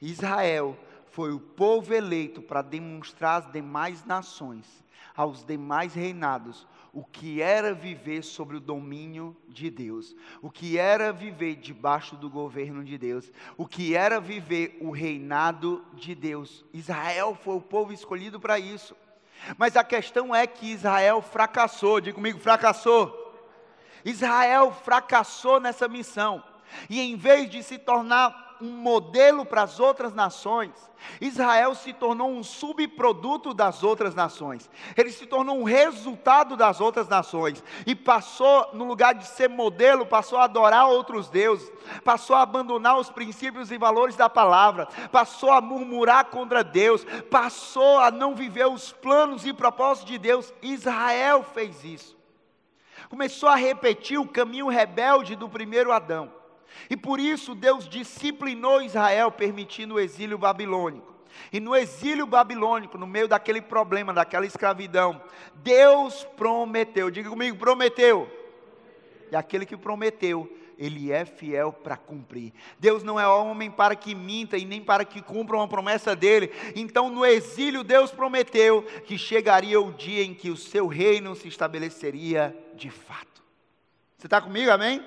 Israel 0.00 0.76
foi 1.10 1.32
o 1.32 1.40
povo 1.40 1.94
eleito 1.94 2.42
para 2.42 2.62
demonstrar 2.62 3.42
às 3.42 3.52
demais 3.52 4.04
nações, 4.04 4.84
aos 5.16 5.44
demais 5.44 5.94
reinados, 5.94 6.66
o 6.96 7.04
que 7.04 7.42
era 7.42 7.74
viver 7.74 8.22
sobre 8.22 8.56
o 8.56 8.60
domínio 8.60 9.36
de 9.46 9.68
Deus, 9.68 10.16
o 10.40 10.50
que 10.50 10.78
era 10.78 11.12
viver 11.12 11.56
debaixo 11.56 12.16
do 12.16 12.30
governo 12.30 12.82
de 12.82 12.96
Deus, 12.96 13.30
o 13.54 13.66
que 13.66 13.94
era 13.94 14.18
viver 14.18 14.78
o 14.80 14.90
reinado 14.90 15.84
de 15.92 16.14
Deus. 16.14 16.64
Israel 16.72 17.38
foi 17.44 17.54
o 17.54 17.60
povo 17.60 17.92
escolhido 17.92 18.40
para 18.40 18.58
isso. 18.58 18.96
Mas 19.58 19.76
a 19.76 19.84
questão 19.84 20.34
é 20.34 20.46
que 20.46 20.72
Israel 20.72 21.20
fracassou, 21.20 22.00
diga 22.00 22.14
comigo, 22.14 22.38
fracassou. 22.38 23.14
Israel 24.02 24.72
fracassou 24.72 25.60
nessa 25.60 25.86
missão. 25.86 26.42
E 26.88 26.98
em 26.98 27.14
vez 27.14 27.50
de 27.50 27.62
se 27.62 27.76
tornar 27.76 28.45
um 28.60 28.70
modelo 28.70 29.44
para 29.44 29.62
as 29.62 29.80
outras 29.80 30.12
nações, 30.12 30.72
Israel 31.20 31.74
se 31.74 31.92
tornou 31.92 32.30
um 32.30 32.42
subproduto 32.42 33.52
das 33.52 33.82
outras 33.82 34.14
nações. 34.14 34.70
Ele 34.96 35.10
se 35.10 35.26
tornou 35.26 35.58
um 35.58 35.64
resultado 35.64 36.56
das 36.56 36.80
outras 36.80 37.08
nações 37.08 37.62
e 37.86 37.94
passou, 37.94 38.70
no 38.72 38.84
lugar 38.84 39.14
de 39.14 39.26
ser 39.26 39.48
modelo, 39.48 40.06
passou 40.06 40.38
a 40.38 40.44
adorar 40.44 40.88
outros 40.88 41.28
deuses, 41.28 41.70
passou 42.04 42.36
a 42.36 42.42
abandonar 42.42 42.98
os 42.98 43.10
princípios 43.10 43.70
e 43.70 43.78
valores 43.78 44.16
da 44.16 44.28
palavra, 44.28 44.86
passou 45.10 45.50
a 45.50 45.60
murmurar 45.60 46.26
contra 46.26 46.64
Deus, 46.64 47.04
passou 47.30 47.98
a 47.98 48.10
não 48.10 48.34
viver 48.34 48.66
os 48.66 48.92
planos 48.92 49.46
e 49.46 49.52
propósitos 49.52 50.10
de 50.10 50.18
Deus. 50.18 50.52
Israel 50.62 51.42
fez 51.42 51.84
isso. 51.84 52.16
Começou 53.08 53.48
a 53.48 53.54
repetir 53.54 54.18
o 54.18 54.28
caminho 54.28 54.68
rebelde 54.68 55.36
do 55.36 55.48
primeiro 55.48 55.92
Adão. 55.92 56.45
E 56.88 56.96
por 56.96 57.18
isso 57.20 57.54
Deus 57.54 57.88
disciplinou 57.88 58.82
Israel, 58.82 59.30
permitindo 59.30 59.94
o 59.94 60.00
exílio 60.00 60.38
babilônico. 60.38 61.14
E 61.52 61.60
no 61.60 61.76
exílio 61.76 62.26
babilônico, 62.26 62.98
no 62.98 63.06
meio 63.06 63.28
daquele 63.28 63.60
problema, 63.60 64.12
daquela 64.12 64.46
escravidão, 64.46 65.20
Deus 65.56 66.24
prometeu, 66.36 67.10
diga 67.10 67.28
comigo, 67.28 67.56
prometeu. 67.58 68.30
E 69.30 69.36
aquele 69.36 69.66
que 69.66 69.76
prometeu, 69.76 70.50
ele 70.78 71.10
é 71.10 71.24
fiel 71.24 71.72
para 71.72 71.96
cumprir. 71.96 72.52
Deus 72.78 73.02
não 73.02 73.18
é 73.18 73.26
homem 73.26 73.70
para 73.70 73.96
que 73.96 74.14
minta 74.14 74.56
e 74.56 74.64
nem 74.64 74.80
para 74.80 75.04
que 75.04 75.22
cumpra 75.22 75.56
uma 75.56 75.68
promessa 75.68 76.14
dele. 76.14 76.52
Então, 76.74 77.08
no 77.08 77.24
exílio, 77.24 77.82
Deus 77.82 78.10
prometeu 78.10 78.82
que 79.04 79.16
chegaria 79.18 79.80
o 79.80 79.92
dia 79.92 80.22
em 80.22 80.34
que 80.34 80.50
o 80.50 80.56
seu 80.56 80.86
reino 80.86 81.34
se 81.34 81.48
estabeleceria 81.48 82.56
de 82.74 82.90
fato. 82.90 83.42
Você 84.18 84.26
está 84.26 84.40
comigo, 84.40 84.70
amém? 84.70 85.02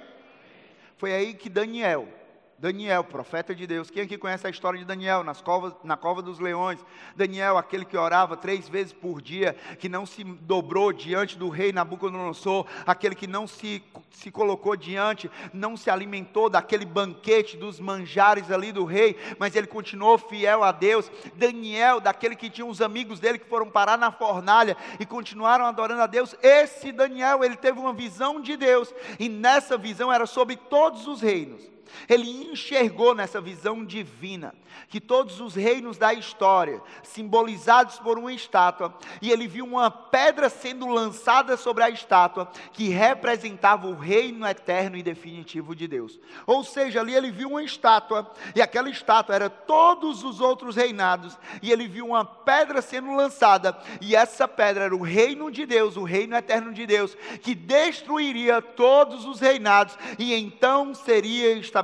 Foi 1.00 1.13
aí 1.13 1.34
que 1.34 1.48
Daniel, 1.48 2.10
Daniel, 2.59 3.05
profeta 3.05 3.55
de 3.55 3.65
Deus. 3.65 3.89
Quem 3.89 4.03
aqui 4.03 4.17
conhece 4.17 4.45
a 4.45 4.49
história 4.49 4.77
de 4.77 4.83
Daniel 4.83 5.23
nas 5.23 5.39
covas, 5.39 5.73
na 5.81 5.95
cova 5.95 6.21
dos 6.21 6.39
leões? 6.39 6.85
Daniel, 7.15 7.57
aquele 7.57 7.85
que 7.85 7.95
orava 7.95 8.35
três 8.35 8.67
vezes 8.67 8.91
por 8.91 9.21
dia, 9.21 9.55
que 9.79 9.87
não 9.87 10.05
se 10.05 10.25
dobrou 10.25 10.91
diante 10.91 11.37
do 11.37 11.47
rei 11.47 11.71
Nabucodonosor, 11.71 12.65
aquele 12.85 13.15
que 13.15 13.27
não 13.27 13.47
se, 13.47 13.81
se 14.11 14.29
colocou 14.29 14.75
diante, 14.75 15.31
não 15.53 15.77
se 15.77 15.89
alimentou 15.89 16.49
daquele 16.49 16.83
banquete 16.83 17.55
dos 17.55 17.79
manjares 17.79 18.51
ali 18.51 18.73
do 18.73 18.83
rei, 18.83 19.15
mas 19.39 19.55
ele 19.55 19.67
continuou 19.67 20.17
fiel 20.17 20.61
a 20.61 20.73
Deus. 20.73 21.09
Daniel, 21.35 22.01
daquele 22.01 22.35
que 22.35 22.49
tinha 22.49 22.65
uns 22.65 22.81
amigos 22.81 23.21
dele 23.21 23.39
que 23.39 23.47
foram 23.47 23.69
parar 23.69 23.97
na 23.97 24.11
fornalha 24.11 24.75
e 24.99 25.05
continuaram 25.05 25.65
adorando 25.65 26.01
a 26.01 26.07
Deus. 26.07 26.35
Esse 26.43 26.91
Daniel, 26.91 27.41
ele 27.41 27.55
teve 27.55 27.79
uma 27.79 27.93
visão 27.93 28.41
de 28.41 28.57
Deus, 28.57 28.93
e 29.17 29.29
nessa 29.29 29.77
visão 29.77 30.11
era 30.11 30.25
sobre 30.25 30.57
todos 30.57 31.07
os 31.07 31.21
reinos. 31.21 31.78
Ele 32.08 32.51
enxergou 32.51 33.13
nessa 33.13 33.41
visão 33.41 33.86
divina 33.86 34.53
que 34.88 35.00
todos 35.00 35.39
os 35.39 35.55
reinos 35.55 35.98
da 35.98 36.13
história, 36.13 36.81
simbolizados 37.03 38.00
por 38.00 38.17
uma 38.17 38.31
estátua, 38.34 38.96
e 39.22 39.31
ele 39.31 39.48
viu 39.48 39.65
uma 39.65 39.91
pedra 39.91 40.50
sendo 40.50 40.88
lançada 40.88 41.58
sobre 41.58 41.84
a 41.84 41.89
estátua, 41.89 42.50
que 42.74 42.89
representava 42.89 43.88
o 43.88 43.96
reino 43.96 44.48
eterno 44.48 44.98
e 44.98 45.03
definitivo 45.03 45.75
de 45.75 45.88
Deus. 45.88 46.19
Ou 46.46 46.63
seja, 46.63 47.01
ali 47.01 47.13
ele 47.13 47.31
viu 47.31 47.50
uma 47.50 47.63
estátua, 47.63 48.31
e 48.55 48.62
aquela 48.62 48.89
estátua 48.89 49.36
era 49.36 49.50
todos 49.50 50.24
os 50.24 50.39
outros 50.39 50.75
reinados, 50.75 51.38
e 51.62 51.72
ele 51.72 51.88
viu 51.88 52.08
uma 52.08 52.25
pedra 52.25 52.81
sendo 52.81 53.15
lançada, 53.15 53.77
e 54.01 54.15
essa 54.15 54.48
pedra 54.48 54.86
era 54.86 54.96
o 54.96 55.01
reino 55.01 55.51
de 55.51 55.65
Deus, 55.65 55.98
o 55.98 56.03
reino 56.03 56.36
eterno 56.36 56.74
de 56.74 56.86
Deus, 56.86 57.15
que 57.41 57.53
destruiria 57.53 58.62
todos 58.62 59.25
os 59.25 59.39
reinados, 59.39 59.98
e 60.17 60.34
então 60.34 60.93
seria 60.93 61.53
estabelecido 61.53 61.78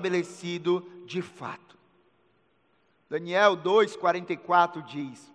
de 1.06 1.22
fato. 1.22 1.78
Daniel 3.10 3.56
2,44 3.58 4.84
diz: 4.86 5.32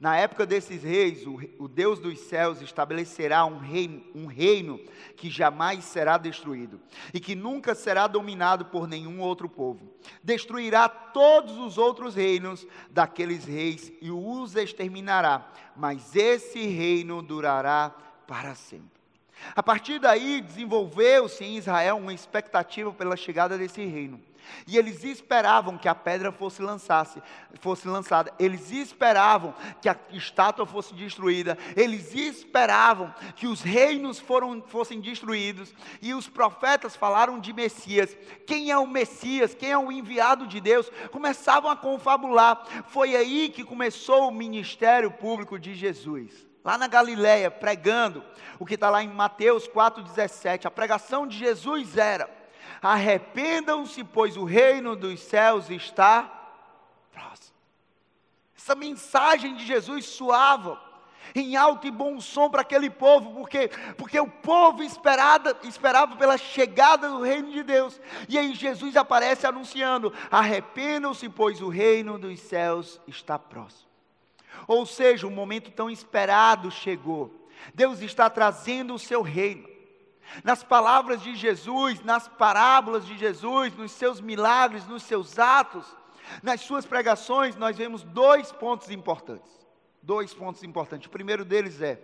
Na 0.00 0.16
época 0.16 0.44
desses 0.44 0.82
reis, 0.82 1.26
o, 1.26 1.38
o 1.58 1.68
Deus 1.68 1.98
dos 1.98 2.18
céus 2.20 2.60
estabelecerá 2.60 3.44
um 3.44 3.58
reino, 3.58 4.02
um 4.14 4.26
reino 4.26 4.80
que 5.16 5.30
jamais 5.30 5.84
será 5.84 6.18
destruído 6.18 6.80
e 7.14 7.20
que 7.20 7.34
nunca 7.34 7.74
será 7.74 8.06
dominado 8.06 8.64
por 8.66 8.88
nenhum 8.88 9.20
outro 9.20 9.48
povo. 9.48 9.88
Destruirá 10.22 10.88
todos 10.88 11.56
os 11.58 11.78
outros 11.78 12.14
reinos 12.14 12.66
daqueles 12.90 13.44
reis 13.44 13.92
e 14.00 14.10
os 14.10 14.56
exterminará, 14.56 15.50
mas 15.76 16.16
esse 16.16 16.66
reino 16.66 17.22
durará 17.22 17.94
para 18.26 18.54
sempre. 18.54 19.01
A 19.54 19.62
partir 19.62 19.98
daí, 19.98 20.40
desenvolveu-se 20.40 21.44
em 21.44 21.56
Israel 21.56 21.98
uma 21.98 22.14
expectativa 22.14 22.92
pela 22.92 23.16
chegada 23.16 23.58
desse 23.58 23.84
reino. 23.84 24.20
E 24.66 24.76
eles 24.76 25.04
esperavam 25.04 25.78
que 25.78 25.88
a 25.88 25.94
pedra 25.94 26.32
fosse, 26.32 26.62
lançasse, 26.62 27.22
fosse 27.60 27.86
lançada, 27.86 28.32
eles 28.38 28.70
esperavam 28.70 29.54
que 29.80 29.88
a 29.88 29.96
estátua 30.12 30.66
fosse 30.66 30.94
destruída, 30.94 31.56
eles 31.76 32.14
esperavam 32.14 33.14
que 33.36 33.46
os 33.46 33.62
reinos 33.62 34.18
foram, 34.18 34.62
fossem 34.62 35.00
destruídos, 35.00 35.74
e 36.00 36.14
os 36.14 36.28
profetas 36.28 36.96
falaram 36.96 37.38
de 37.38 37.52
Messias. 37.52 38.16
Quem 38.46 38.70
é 38.70 38.78
o 38.78 38.86
Messias? 38.86 39.54
Quem 39.54 39.70
é 39.70 39.78
o 39.78 39.92
enviado 39.92 40.46
de 40.46 40.60
Deus? 40.60 40.90
Começavam 41.10 41.70
a 41.70 41.76
confabular. 41.76 42.64
Foi 42.88 43.16
aí 43.16 43.48
que 43.48 43.64
começou 43.64 44.28
o 44.28 44.34
ministério 44.34 45.10
público 45.10 45.58
de 45.58 45.74
Jesus 45.74 46.51
lá 46.64 46.78
na 46.78 46.86
Galiléia, 46.86 47.50
pregando 47.50 48.24
o 48.58 48.66
que 48.66 48.74
está 48.74 48.88
lá 48.90 49.02
em 49.02 49.08
Mateus 49.08 49.68
4,17. 49.68 50.66
A 50.66 50.70
pregação 50.70 51.26
de 51.26 51.36
Jesus 51.36 51.96
era 51.96 52.42
Arrependam-se, 52.82 54.02
pois 54.02 54.36
o 54.36 54.42
reino 54.42 54.96
dos 54.96 55.20
céus 55.20 55.70
está 55.70 56.24
próximo. 57.12 57.56
Essa 58.56 58.74
mensagem 58.74 59.54
de 59.54 59.64
Jesus 59.64 60.06
suava 60.06 60.80
em 61.32 61.54
alto 61.56 61.86
e 61.86 61.92
bom 61.92 62.20
som 62.20 62.50
para 62.50 62.62
aquele 62.62 62.90
povo, 62.90 63.34
porque, 63.34 63.68
porque 63.96 64.18
o 64.18 64.26
povo 64.26 64.82
esperava, 64.82 65.56
esperava 65.62 66.16
pela 66.16 66.36
chegada 66.36 67.08
do 67.08 67.22
reino 67.22 67.52
de 67.52 67.62
Deus. 67.62 68.00
E 68.28 68.36
aí 68.36 68.52
Jesus 68.52 68.96
aparece 68.96 69.46
anunciando: 69.46 70.12
arrependam-se, 70.28 71.28
pois 71.28 71.62
o 71.62 71.68
reino 71.68 72.18
dos 72.18 72.40
céus 72.40 73.00
está 73.06 73.38
próximo. 73.38 73.91
Ou 74.66 74.86
seja, 74.86 75.26
o 75.26 75.30
momento 75.30 75.70
tão 75.70 75.90
esperado 75.90 76.70
chegou. 76.70 77.48
Deus 77.74 78.00
está 78.00 78.28
trazendo 78.28 78.94
o 78.94 78.98
seu 78.98 79.22
reino 79.22 79.72
nas 80.42 80.62
palavras 80.62 81.20
de 81.20 81.34
Jesus, 81.34 82.02
nas 82.02 82.28
parábolas 82.28 83.04
de 83.04 83.18
Jesus, 83.18 83.74
nos 83.76 83.92
seus 83.92 84.20
milagres, 84.20 84.86
nos 84.86 85.02
seus 85.02 85.38
atos, 85.38 85.84
nas 86.42 86.60
suas 86.60 86.86
pregações, 86.86 87.56
nós 87.56 87.76
vemos 87.76 88.02
dois 88.02 88.52
pontos 88.52 88.90
importantes. 88.90 89.50
Dois 90.02 90.32
pontos 90.32 90.62
importantes. 90.62 91.06
O 91.06 91.10
primeiro 91.10 91.44
deles 91.44 91.80
é 91.80 92.00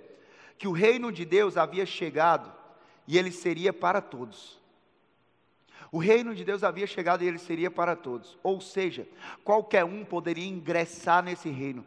que 0.59 0.69
o 0.69 0.73
reino 0.73 1.11
de 1.11 1.25
Deus 1.25 1.57
havia 1.57 1.87
chegado 1.87 2.53
e 3.07 3.17
ele 3.17 3.33
seria 3.33 3.73
para 3.73 4.01
todos. 4.01 4.58
O 5.91 5.99
reino 5.99 6.35
de 6.35 6.45
Deus 6.45 6.63
havia 6.63 6.87
chegado 6.87 7.25
e 7.25 7.27
ele 7.27 7.39
seria 7.39 7.71
para 7.71 7.97
todos. 7.97 8.39
Ou 8.43 8.61
seja, 8.61 9.09
qualquer 9.43 9.85
um 9.85 10.05
poderia 10.05 10.47
ingressar 10.47 11.23
nesse 11.23 11.49
reino, 11.49 11.85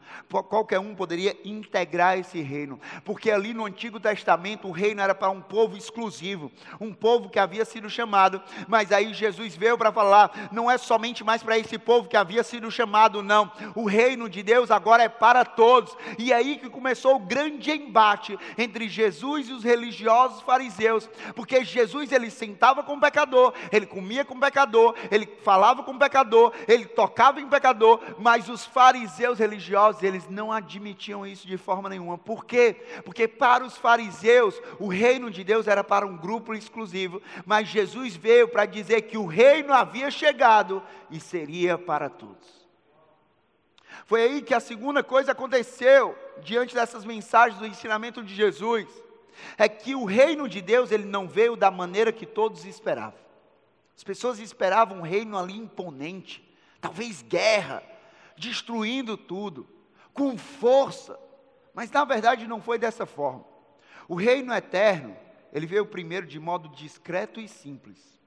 qualquer 0.49 0.79
um 0.79 0.95
poderia 0.95 1.37
integrar 1.45 2.17
esse 2.17 2.41
reino, 2.41 2.79
porque 3.05 3.29
ali 3.29 3.53
no 3.53 3.65
Antigo 3.65 3.99
Testamento 3.99 4.67
o 4.67 4.71
reino 4.71 5.01
era 5.01 5.13
para 5.13 5.29
um 5.29 5.41
povo 5.41 5.77
exclusivo, 5.77 6.51
um 6.79 6.93
povo 6.93 7.29
que 7.29 7.39
havia 7.39 7.63
sido 7.63 7.89
chamado, 7.89 8.41
mas 8.67 8.91
aí 8.91 9.13
Jesus 9.13 9.55
veio 9.55 9.77
para 9.77 9.91
falar: 9.91 10.49
não 10.51 10.69
é 10.69 10.77
somente 10.77 11.23
mais 11.23 11.43
para 11.43 11.57
esse 11.57 11.77
povo 11.77 12.09
que 12.09 12.17
havia 12.17 12.43
sido 12.43 12.71
chamado, 12.71 13.21
não. 13.21 13.51
O 13.75 13.85
reino 13.85 14.29
de 14.29 14.41
Deus 14.41 14.71
agora 14.71 15.03
é 15.03 15.09
para 15.09 15.45
todos. 15.45 15.95
E 16.17 16.31
é 16.31 16.35
aí 16.35 16.57
que 16.57 16.69
começou 16.69 17.15
o 17.15 17.19
grande 17.19 17.71
embate 17.71 18.37
entre 18.57 18.89
Jesus 18.89 19.47
e 19.47 19.53
os 19.53 19.63
religiosos 19.63 20.41
fariseus, 20.41 21.09
porque 21.35 21.63
Jesus 21.63 22.11
ele 22.11 22.29
sentava 22.29 22.83
com 22.83 22.95
o 22.95 22.99
pecador, 22.99 23.53
ele 23.71 23.85
comia 23.91 24.23
com 24.23 24.39
pecador, 24.39 24.95
ele 25.11 25.25
falava 25.43 25.83
com 25.83 25.97
pecador, 25.97 26.53
ele 26.65 26.85
tocava 26.85 27.41
em 27.41 27.49
pecador, 27.49 27.99
mas 28.17 28.47
os 28.47 28.65
fariseus 28.65 29.37
religiosos, 29.37 30.01
eles 30.01 30.29
não 30.29 30.49
admitiam 30.51 31.27
isso 31.27 31.45
de 31.45 31.57
forma 31.57 31.89
nenhuma. 31.89 32.17
Por 32.17 32.45
quê? 32.45 32.81
Porque 33.03 33.27
para 33.27 33.65
os 33.65 33.77
fariseus, 33.77 34.59
o 34.79 34.87
reino 34.87 35.29
de 35.29 35.43
Deus 35.43 35.67
era 35.67 35.83
para 35.83 36.07
um 36.07 36.15
grupo 36.15 36.53
exclusivo, 36.53 37.21
mas 37.45 37.67
Jesus 37.67 38.15
veio 38.15 38.47
para 38.47 38.65
dizer 38.65 39.01
que 39.03 39.17
o 39.17 39.25
reino 39.25 39.73
havia 39.73 40.09
chegado 40.09 40.81
e 41.09 41.19
seria 41.19 41.77
para 41.77 42.09
todos. 42.09 42.61
Foi 44.05 44.23
aí 44.23 44.41
que 44.41 44.53
a 44.53 44.59
segunda 44.61 45.03
coisa 45.03 45.33
aconteceu 45.33 46.17
diante 46.41 46.73
dessas 46.73 47.03
mensagens 47.03 47.59
do 47.59 47.67
ensinamento 47.67 48.23
de 48.23 48.33
Jesus, 48.33 48.87
é 49.57 49.67
que 49.67 49.95
o 49.95 50.05
reino 50.05 50.47
de 50.47 50.61
Deus 50.61 50.91
ele 50.91 51.05
não 51.05 51.27
veio 51.27 51.55
da 51.55 51.69
maneira 51.69 52.11
que 52.11 52.25
todos 52.25 52.65
esperavam. 52.65 53.19
As 54.01 54.03
pessoas 54.03 54.39
esperavam 54.39 54.97
um 54.97 55.03
reino 55.03 55.37
ali 55.37 55.55
imponente, 55.55 56.43
talvez 56.81 57.21
guerra, 57.21 57.83
destruindo 58.35 59.15
tudo, 59.15 59.69
com 60.11 60.35
força. 60.39 61.19
Mas 61.71 61.91
na 61.91 62.03
verdade 62.03 62.47
não 62.47 62.59
foi 62.59 62.79
dessa 62.79 63.05
forma. 63.05 63.45
O 64.07 64.15
reino 64.15 64.51
eterno, 64.55 65.15
ele 65.53 65.67
veio 65.67 65.85
primeiro 65.85 66.25
de 66.25 66.39
modo 66.39 66.67
discreto 66.69 67.39
e 67.39 67.47
simples. 67.47 68.19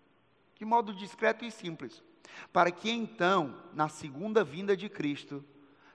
De 0.54 0.64
modo 0.64 0.94
discreto 0.94 1.44
e 1.44 1.50
simples. 1.50 2.00
Para 2.52 2.70
que 2.70 2.88
então, 2.88 3.60
na 3.72 3.88
segunda 3.88 4.44
vinda 4.44 4.76
de 4.76 4.88
Cristo, 4.88 5.44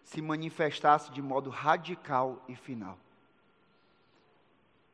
se 0.03 0.21
manifestasse 0.21 1.09
de 1.09 1.21
modo 1.21 1.49
radical 1.49 2.43
e 2.49 2.55
final. 2.57 2.99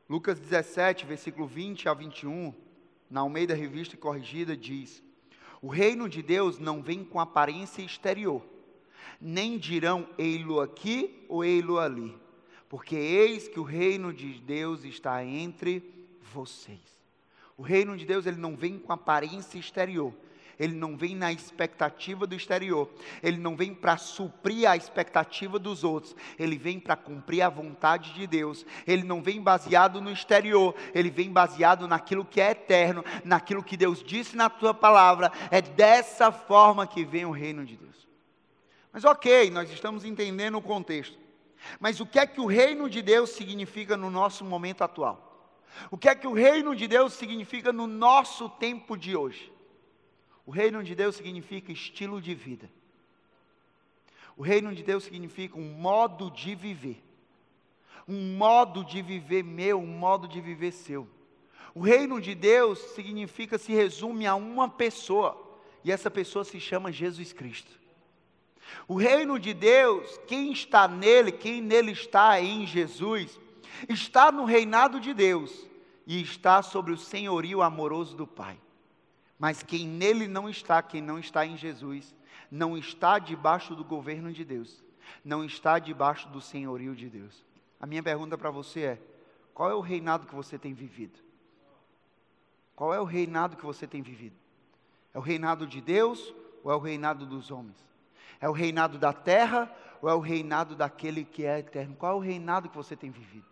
Lucas 0.08 0.38
17, 0.38 1.04
versículo 1.04 1.44
20 1.44 1.88
a 1.88 1.92
21 1.92 2.65
na 3.10 3.20
Almeida 3.20 3.54
Revista 3.54 3.94
e 3.94 3.98
Corrigida, 3.98 4.56
diz: 4.56 5.02
O 5.62 5.68
reino 5.68 6.08
de 6.08 6.22
Deus 6.22 6.58
não 6.58 6.82
vem 6.82 7.04
com 7.04 7.20
aparência 7.20 7.82
exterior, 7.82 8.44
nem 9.20 9.58
dirão 9.58 10.08
ei-lo 10.18 10.60
aqui 10.60 11.24
ou 11.28 11.44
ei-lo 11.44 11.78
ali, 11.78 12.16
porque 12.68 12.96
eis 12.96 13.48
que 13.48 13.60
o 13.60 13.64
reino 13.64 14.12
de 14.12 14.34
Deus 14.40 14.84
está 14.84 15.24
entre 15.24 15.82
vocês. 16.32 16.96
O 17.56 17.62
reino 17.62 17.96
de 17.96 18.04
Deus 18.04 18.26
ele 18.26 18.36
não 18.36 18.54
vem 18.54 18.78
com 18.78 18.92
aparência 18.92 19.58
exterior, 19.58 20.12
ele 20.58 20.74
não 20.74 20.96
vem 20.96 21.14
na 21.14 21.30
expectativa 21.30 22.26
do 22.26 22.34
exterior, 22.34 22.88
ele 23.22 23.36
não 23.36 23.56
vem 23.56 23.74
para 23.74 23.96
suprir 23.98 24.68
a 24.68 24.76
expectativa 24.76 25.58
dos 25.58 25.84
outros, 25.84 26.16
ele 26.38 26.56
vem 26.56 26.80
para 26.80 26.96
cumprir 26.96 27.42
a 27.42 27.48
vontade 27.48 28.14
de 28.14 28.26
Deus. 28.26 28.64
Ele 28.86 29.02
não 29.02 29.22
vem 29.22 29.40
baseado 29.40 30.00
no 30.00 30.10
exterior, 30.10 30.74
ele 30.94 31.10
vem 31.10 31.30
baseado 31.30 31.86
naquilo 31.86 32.24
que 32.24 32.40
é 32.40 32.50
eterno, 32.50 33.04
naquilo 33.24 33.62
que 33.62 33.76
Deus 33.76 34.02
disse 34.02 34.36
na 34.36 34.48
tua 34.48 34.72
palavra. 34.72 35.30
É 35.50 35.60
dessa 35.60 36.32
forma 36.32 36.86
que 36.86 37.04
vem 37.04 37.24
o 37.24 37.30
reino 37.30 37.64
de 37.64 37.76
Deus. 37.76 38.08
Mas 38.92 39.04
ok, 39.04 39.50
nós 39.50 39.70
estamos 39.70 40.04
entendendo 40.04 40.56
o 40.56 40.62
contexto. 40.62 41.18
Mas 41.78 42.00
o 42.00 42.06
que 42.06 42.18
é 42.18 42.26
que 42.26 42.40
o 42.40 42.46
reino 42.46 42.88
de 42.88 43.02
Deus 43.02 43.30
significa 43.30 43.96
no 43.96 44.10
nosso 44.10 44.44
momento 44.44 44.82
atual? 44.82 45.52
O 45.90 45.98
que 45.98 46.08
é 46.08 46.14
que 46.14 46.26
o 46.26 46.32
reino 46.32 46.74
de 46.74 46.88
Deus 46.88 47.12
significa 47.12 47.72
no 47.72 47.86
nosso 47.86 48.48
tempo 48.48 48.96
de 48.96 49.14
hoje? 49.14 49.52
O 50.46 50.52
reino 50.52 50.82
de 50.84 50.94
Deus 50.94 51.16
significa 51.16 51.72
estilo 51.72 52.22
de 52.22 52.32
vida. 52.32 52.70
O 54.36 54.42
reino 54.42 54.72
de 54.72 54.82
Deus 54.82 55.04
significa 55.04 55.58
um 55.58 55.72
modo 55.72 56.30
de 56.30 56.54
viver. 56.54 57.02
Um 58.06 58.36
modo 58.36 58.84
de 58.84 59.02
viver 59.02 59.42
meu, 59.42 59.80
um 59.80 59.86
modo 59.86 60.28
de 60.28 60.40
viver 60.40 60.70
seu. 60.70 61.08
O 61.74 61.80
reino 61.80 62.20
de 62.20 62.34
Deus 62.34 62.78
significa, 62.94 63.58
se 63.58 63.72
resume 63.72 64.24
a 64.24 64.36
uma 64.36 64.68
pessoa, 64.68 65.36
e 65.82 65.90
essa 65.90 66.10
pessoa 66.10 66.44
se 66.44 66.60
chama 66.60 66.92
Jesus 66.92 67.32
Cristo. 67.32 67.72
O 68.86 68.94
reino 68.94 69.38
de 69.38 69.52
Deus, 69.52 70.18
quem 70.28 70.52
está 70.52 70.86
nele, 70.86 71.32
quem 71.32 71.60
nele 71.60 71.90
está 71.90 72.40
em 72.40 72.66
Jesus, 72.66 73.38
está 73.88 74.30
no 74.30 74.44
reinado 74.44 75.00
de 75.00 75.12
Deus 75.12 75.66
e 76.06 76.22
está 76.22 76.62
sobre 76.62 76.92
o 76.92 76.96
senhorio 76.96 77.62
amoroso 77.62 78.16
do 78.16 78.26
Pai. 78.26 78.56
Mas 79.38 79.62
quem 79.62 79.86
nele 79.86 80.26
não 80.26 80.48
está, 80.48 80.82
quem 80.82 81.00
não 81.02 81.18
está 81.18 81.44
em 81.44 81.56
Jesus, 81.56 82.14
não 82.50 82.76
está 82.76 83.18
debaixo 83.18 83.74
do 83.74 83.84
governo 83.84 84.32
de 84.32 84.44
Deus, 84.44 84.82
não 85.24 85.44
está 85.44 85.78
debaixo 85.78 86.28
do 86.28 86.40
senhorio 86.40 86.94
de 86.94 87.08
Deus. 87.08 87.44
A 87.78 87.86
minha 87.86 88.02
pergunta 88.02 88.38
para 88.38 88.50
você 88.50 88.80
é: 88.82 88.98
qual 89.52 89.70
é 89.70 89.74
o 89.74 89.80
reinado 89.80 90.26
que 90.26 90.34
você 90.34 90.58
tem 90.58 90.72
vivido? 90.72 91.18
Qual 92.74 92.92
é 92.92 93.00
o 93.00 93.04
reinado 93.04 93.56
que 93.56 93.64
você 93.64 93.86
tem 93.86 94.02
vivido? 94.02 94.36
É 95.14 95.18
o 95.18 95.22
reinado 95.22 95.66
de 95.66 95.80
Deus 95.80 96.34
ou 96.62 96.70
é 96.70 96.76
o 96.76 96.78
reinado 96.78 97.24
dos 97.24 97.50
homens? 97.50 97.76
É 98.40 98.48
o 98.48 98.52
reinado 98.52 98.98
da 98.98 99.12
terra 99.12 99.74
ou 100.02 100.10
é 100.10 100.14
o 100.14 100.20
reinado 100.20 100.76
daquele 100.76 101.24
que 101.24 101.44
é 101.44 101.60
eterno? 101.60 101.96
Qual 101.96 102.12
é 102.12 102.14
o 102.16 102.20
reinado 102.20 102.68
que 102.68 102.76
você 102.76 102.94
tem 102.94 103.10
vivido? 103.10 103.46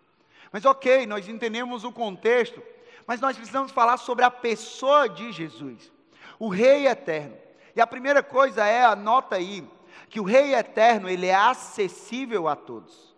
Mas 0.52 0.64
ok, 0.64 1.06
nós 1.06 1.26
entendemos 1.26 1.84
o 1.84 1.92
contexto 1.92 2.62
mas 3.06 3.20
nós 3.20 3.36
precisamos 3.36 3.72
falar 3.72 3.96
sobre 3.96 4.24
a 4.24 4.30
pessoa 4.30 5.08
de 5.08 5.32
Jesus, 5.32 5.92
o 6.38 6.48
Rei 6.48 6.86
eterno. 6.86 7.36
E 7.76 7.80
a 7.80 7.86
primeira 7.86 8.22
coisa 8.22 8.64
é, 8.64 8.84
anota 8.84 9.36
aí, 9.36 9.68
que 10.08 10.20
o 10.20 10.24
Rei 10.24 10.54
eterno, 10.54 11.08
ele 11.08 11.26
é 11.26 11.34
acessível 11.34 12.48
a 12.48 12.54
todos. 12.54 13.14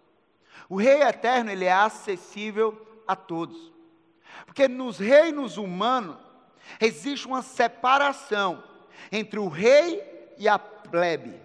O 0.68 0.76
rei 0.76 1.02
eterno, 1.02 1.50
ele 1.50 1.64
é 1.64 1.72
acessível 1.72 2.86
a 3.06 3.14
todos. 3.14 3.72
Porque 4.44 4.66
nos 4.66 4.98
reinos 4.98 5.56
humanos 5.56 6.16
existe 6.80 7.26
uma 7.26 7.42
separação 7.42 8.62
entre 9.10 9.38
o 9.38 9.48
rei 9.48 10.34
e 10.36 10.48
a 10.48 10.58
plebe. 10.58 11.40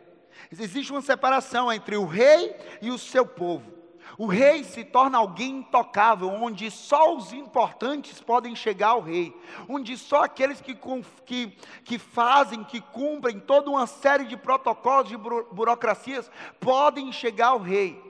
Existe 0.52 0.92
uma 0.92 1.02
separação 1.02 1.72
entre 1.72 1.96
o 1.96 2.06
rei 2.06 2.56
e 2.82 2.90
o 2.90 2.98
seu 2.98 3.26
povo. 3.26 3.72
O 4.18 4.26
rei 4.26 4.64
se 4.64 4.84
torna 4.84 5.18
alguém 5.18 5.58
intocável, 5.58 6.30
onde 6.30 6.70
só 6.70 7.16
os 7.16 7.32
importantes 7.32 8.22
podem 8.22 8.56
chegar 8.56 8.90
ao 8.90 9.02
rei, 9.02 9.36
onde 9.68 9.98
só 9.98 10.24
aqueles 10.24 10.60
que, 10.60 10.78
que, 11.26 11.58
que 11.84 11.98
fazem, 11.98 12.64
que 12.64 12.82
cumprem 12.82 13.40
toda 13.40 13.70
uma 13.70 13.88
série 13.88 14.26
de 14.26 14.36
protocolos, 14.36 15.10
de 15.10 15.18
burocracias, 15.18 16.30
podem 16.60 17.12
chegar 17.12 17.48
ao 17.48 17.60
rei. 17.60 18.02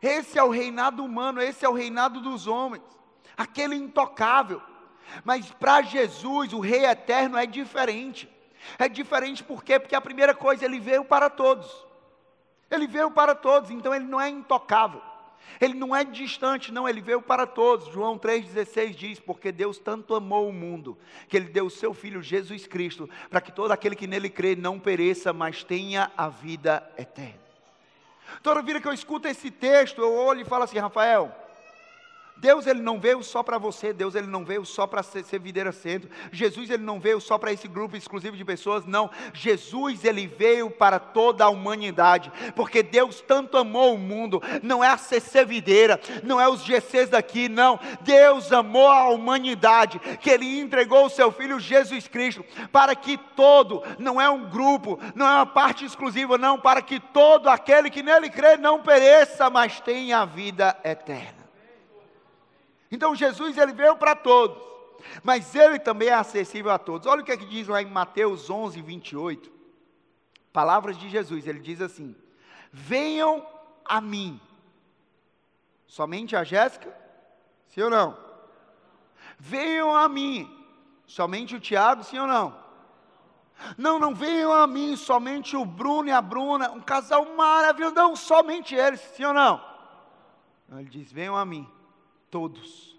Esse 0.00 0.38
é 0.38 0.42
o 0.42 0.50
reinado 0.50 1.04
humano, 1.04 1.40
esse 1.40 1.64
é 1.64 1.68
o 1.68 1.72
reinado 1.72 2.20
dos 2.20 2.46
homens, 2.46 2.82
aquele 3.36 3.74
intocável. 3.74 4.60
Mas 5.24 5.50
para 5.50 5.82
Jesus, 5.82 6.52
o 6.52 6.60
Rei 6.60 6.84
eterno 6.84 7.36
é 7.36 7.46
diferente. 7.46 8.28
É 8.78 8.88
diferente 8.88 9.44
por 9.44 9.62
quê? 9.62 9.78
Porque 9.78 9.94
a 9.94 10.00
primeira 10.00 10.34
coisa, 10.34 10.64
ele 10.64 10.80
veio 10.80 11.04
para 11.04 11.28
todos. 11.28 11.70
Ele 12.74 12.86
veio 12.86 13.10
para 13.10 13.34
todos, 13.34 13.70
então 13.70 13.94
ele 13.94 14.04
não 14.04 14.20
é 14.20 14.28
intocável. 14.28 15.00
Ele 15.60 15.74
não 15.74 15.94
é 15.94 16.04
distante, 16.04 16.72
não, 16.72 16.88
ele 16.88 17.00
veio 17.00 17.22
para 17.22 17.46
todos. 17.46 17.92
João 17.92 18.18
3,16 18.18 18.90
diz: 18.94 19.20
Porque 19.20 19.52
Deus 19.52 19.78
tanto 19.78 20.14
amou 20.14 20.48
o 20.48 20.52
mundo, 20.52 20.98
que 21.28 21.36
ele 21.36 21.46
deu 21.46 21.66
o 21.66 21.70
seu 21.70 21.94
Filho 21.94 22.22
Jesus 22.22 22.66
Cristo, 22.66 23.08
para 23.30 23.40
que 23.40 23.52
todo 23.52 23.70
aquele 23.70 23.94
que 23.94 24.06
nele 24.06 24.28
crê 24.28 24.56
não 24.56 24.78
pereça, 24.78 25.32
mas 25.32 25.62
tenha 25.62 26.10
a 26.16 26.28
vida 26.28 26.88
eterna. 26.98 27.44
Toda 28.42 28.62
vida 28.62 28.80
que 28.80 28.88
eu 28.88 28.92
escuto 28.92 29.28
esse 29.28 29.50
texto, 29.50 30.00
eu 30.00 30.12
olho 30.12 30.40
e 30.40 30.44
falo 30.44 30.64
assim: 30.64 30.78
Rafael, 30.78 31.43
Deus 32.36 32.66
ele 32.66 32.82
não 32.82 33.00
veio 33.00 33.22
só 33.22 33.42
para 33.42 33.58
você, 33.58 33.92
Deus 33.92 34.14
ele 34.14 34.26
não 34.26 34.44
veio 34.44 34.64
só 34.64 34.86
para 34.86 35.02
ser, 35.02 35.24
ser 35.24 35.38
videira 35.38 35.72
centro. 35.72 36.10
Jesus 36.32 36.68
ele 36.68 36.82
não 36.82 36.98
veio 37.00 37.20
só 37.20 37.38
para 37.38 37.52
esse 37.52 37.68
grupo 37.68 37.96
exclusivo 37.96 38.36
de 38.36 38.44
pessoas, 38.44 38.84
não. 38.84 39.10
Jesus 39.32 40.04
ele 40.04 40.26
veio 40.26 40.70
para 40.70 40.98
toda 40.98 41.44
a 41.44 41.48
humanidade, 41.48 42.32
porque 42.54 42.82
Deus 42.82 43.20
tanto 43.20 43.56
amou 43.56 43.94
o 43.94 43.98
mundo, 43.98 44.42
não 44.62 44.82
é 44.82 44.88
a 44.88 44.98
CC 44.98 45.44
videira, 45.44 46.00
não 46.22 46.40
é 46.40 46.48
os 46.48 46.62
GCs 46.64 47.10
daqui, 47.10 47.48
não. 47.48 47.78
Deus 48.02 48.52
amou 48.52 48.88
a 48.88 49.08
humanidade, 49.08 49.98
que 50.20 50.28
ele 50.28 50.58
entregou 50.60 51.06
o 51.06 51.10
seu 51.10 51.30
filho 51.30 51.60
Jesus 51.60 52.08
Cristo 52.08 52.44
para 52.72 52.94
que 52.94 53.16
todo, 53.16 53.82
não 53.98 54.20
é 54.20 54.28
um 54.28 54.50
grupo, 54.50 54.98
não 55.14 55.26
é 55.26 55.36
uma 55.36 55.46
parte 55.46 55.84
exclusiva, 55.84 56.36
não, 56.36 56.58
para 56.58 56.82
que 56.82 56.98
todo 56.98 57.48
aquele 57.48 57.90
que 57.90 58.02
nele 58.02 58.28
crê 58.28 58.56
não 58.56 58.82
pereça, 58.82 59.48
mas 59.48 59.80
tenha 59.80 60.18
a 60.18 60.24
vida 60.24 60.76
eterna. 60.84 61.43
Então 62.94 63.12
Jesus 63.12 63.58
ele 63.58 63.72
veio 63.72 63.96
para 63.96 64.14
todos, 64.14 64.62
mas 65.24 65.52
ele 65.52 65.80
também 65.80 66.08
é 66.08 66.14
acessível 66.14 66.70
a 66.70 66.78
todos. 66.78 67.08
Olha 67.08 67.22
o 67.22 67.24
que 67.24 67.32
é 67.32 67.36
que 67.36 67.44
diz 67.44 67.66
lá 67.66 67.82
em 67.82 67.86
Mateus 67.86 68.48
11, 68.48 68.80
28. 68.80 69.50
Palavras 70.52 70.96
de 70.96 71.08
Jesus, 71.08 71.44
ele 71.48 71.58
diz 71.58 71.80
assim: 71.80 72.14
Venham 72.72 73.44
a 73.84 74.00
mim. 74.00 74.40
Somente 75.88 76.36
a 76.36 76.44
Jéssica? 76.44 76.96
Sim 77.66 77.82
ou 77.82 77.90
não? 77.90 78.16
Venham 79.40 79.92
a 79.92 80.08
mim. 80.08 80.48
Somente 81.04 81.56
o 81.56 81.60
Tiago, 81.60 82.04
sim 82.04 82.20
ou 82.20 82.28
não? 82.28 82.56
Não, 83.76 83.98
não 83.98 84.14
venham 84.14 84.52
a 84.52 84.68
mim, 84.68 84.94
somente 84.94 85.56
o 85.56 85.64
Bruno 85.64 86.08
e 86.08 86.12
a 86.12 86.22
Bruna, 86.22 86.70
um 86.70 86.80
casal 86.80 87.34
maravilhoso, 87.34 87.94
não, 87.94 88.14
somente 88.14 88.74
eles, 88.74 89.00
sim 89.00 89.24
ou 89.24 89.34
não? 89.34 89.60
Ele 90.70 90.88
diz: 90.88 91.10
venham 91.10 91.36
a 91.36 91.44
mim 91.44 91.68
todos, 92.34 92.96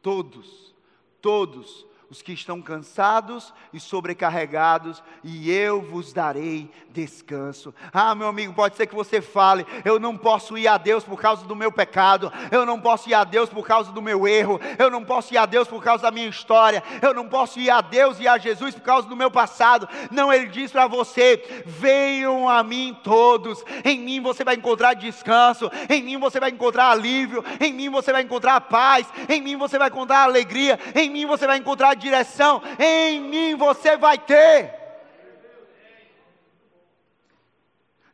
todos, 0.00 0.72
todos 1.20 1.86
os 2.08 2.22
que 2.22 2.32
estão 2.32 2.62
cansados 2.62 3.52
e 3.72 3.80
sobrecarregados, 3.80 5.02
e 5.24 5.50
eu 5.50 5.82
vos 5.82 6.12
darei 6.12 6.70
descanso. 6.90 7.74
Ah, 7.92 8.14
meu 8.14 8.28
amigo, 8.28 8.54
pode 8.54 8.76
ser 8.76 8.86
que 8.86 8.94
você 8.94 9.20
fale: 9.20 9.66
eu 9.84 9.98
não 9.98 10.16
posso 10.16 10.56
ir 10.56 10.68
a 10.68 10.78
Deus 10.78 11.02
por 11.02 11.20
causa 11.20 11.44
do 11.44 11.56
meu 11.56 11.72
pecado, 11.72 12.32
eu 12.50 12.64
não 12.64 12.80
posso 12.80 13.08
ir 13.08 13.14
a 13.14 13.24
Deus 13.24 13.50
por 13.50 13.66
causa 13.66 13.90
do 13.90 14.00
meu 14.00 14.26
erro, 14.26 14.60
eu 14.78 14.90
não 14.90 15.04
posso 15.04 15.34
ir 15.34 15.38
a 15.38 15.46
Deus 15.46 15.66
por 15.66 15.82
causa 15.82 16.04
da 16.04 16.10
minha 16.10 16.28
história, 16.28 16.82
eu 17.02 17.12
não 17.12 17.28
posso 17.28 17.58
ir 17.58 17.70
a 17.70 17.80
Deus 17.80 18.20
e 18.20 18.28
a 18.28 18.38
Jesus 18.38 18.74
por 18.74 18.82
causa 18.82 19.08
do 19.08 19.16
meu 19.16 19.30
passado. 19.30 19.88
Não, 20.10 20.32
Ele 20.32 20.46
diz 20.46 20.70
para 20.70 20.86
você: 20.86 21.64
venham 21.66 22.48
a 22.48 22.62
mim 22.62 22.96
todos, 23.02 23.64
em 23.84 23.98
mim 23.98 24.20
você 24.20 24.44
vai 24.44 24.54
encontrar 24.54 24.94
descanso, 24.94 25.70
em 25.88 26.02
mim 26.02 26.18
você 26.18 26.38
vai 26.38 26.50
encontrar 26.50 26.90
alívio, 26.90 27.44
em 27.60 27.72
mim 27.72 27.90
você 27.90 28.12
vai 28.12 28.22
encontrar 28.22 28.60
paz, 28.60 29.06
em 29.28 29.40
mim 29.40 29.56
você 29.56 29.76
vai 29.76 29.88
encontrar 29.88 30.22
alegria, 30.22 30.78
em 30.94 31.10
mim 31.10 31.26
você 31.26 31.46
vai 31.46 31.58
encontrar 31.58 31.95
direção, 31.96 32.62
em 32.78 33.20
mim 33.20 33.56
você 33.56 33.96
vai 33.96 34.18
ter. 34.18 34.74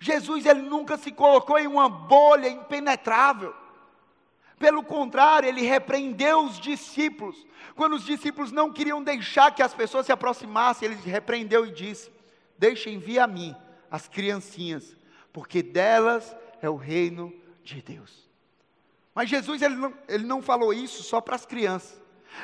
Jesus 0.03 0.47
ele 0.47 0.63
nunca 0.63 0.97
se 0.97 1.13
colocou 1.13 1.59
em 1.59 1.67
uma 1.69 1.89
bolha 1.89 2.49
impenetrável. 2.49 3.55
Pelo 4.59 4.83
contrário, 4.83 5.49
ele 5.49 5.63
repreendeu 5.63 6.45
os 6.45 6.59
discípulos. 6.59 7.47
Quando 7.77 7.95
os 7.95 8.05
discípulos 8.05 8.51
não 8.51 8.73
queriam 8.73 9.03
deixar 9.03 9.55
que 9.55 9.63
as 9.63 9.73
pessoas 9.73 10.07
se 10.07 10.13
aproximassem, 10.13 10.87
ele 10.89 10.97
repreendeu 10.97 11.65
e 11.65 11.71
disse: 11.71 12.11
Deixem 12.59 12.99
vir 12.99 13.21
a 13.21 13.27
mim 13.27 13.55
as 13.91 14.09
criancinhas, 14.09 14.97
porque 15.33 15.63
delas 15.63 16.37
é 16.61 16.69
o 16.69 16.77
reino 16.77 17.33
de 17.63 17.81
Deus. 17.81 18.29
Mas 19.15 19.29
Jesus 19.29 19.63
ele 19.63 19.77
não, 19.77 19.95
ele 20.09 20.25
não 20.25 20.43
falou 20.43 20.73
isso 20.73 21.03
só 21.05 21.21
para 21.21 21.37
as 21.37 21.47
crianças. 21.47 22.02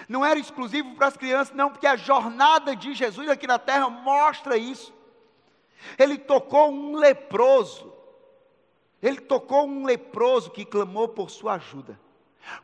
Não 0.08 0.24
era 0.24 0.38
exclusivo 0.38 0.94
para 0.94 1.06
as 1.06 1.16
crianças, 1.16 1.54
não, 1.54 1.70
porque 1.70 1.86
a 1.86 1.96
jornada 1.96 2.74
de 2.76 2.94
Jesus 2.94 3.28
aqui 3.28 3.46
na 3.46 3.58
terra 3.58 3.88
mostra 3.88 4.56
isso. 4.56 4.92
Ele 5.98 6.18
tocou 6.18 6.70
um 6.70 6.96
leproso. 6.96 7.92
Ele 9.02 9.20
tocou 9.20 9.66
um 9.66 9.84
leproso 9.84 10.50
que 10.50 10.64
clamou 10.64 11.08
por 11.08 11.30
sua 11.30 11.54
ajuda. 11.54 11.98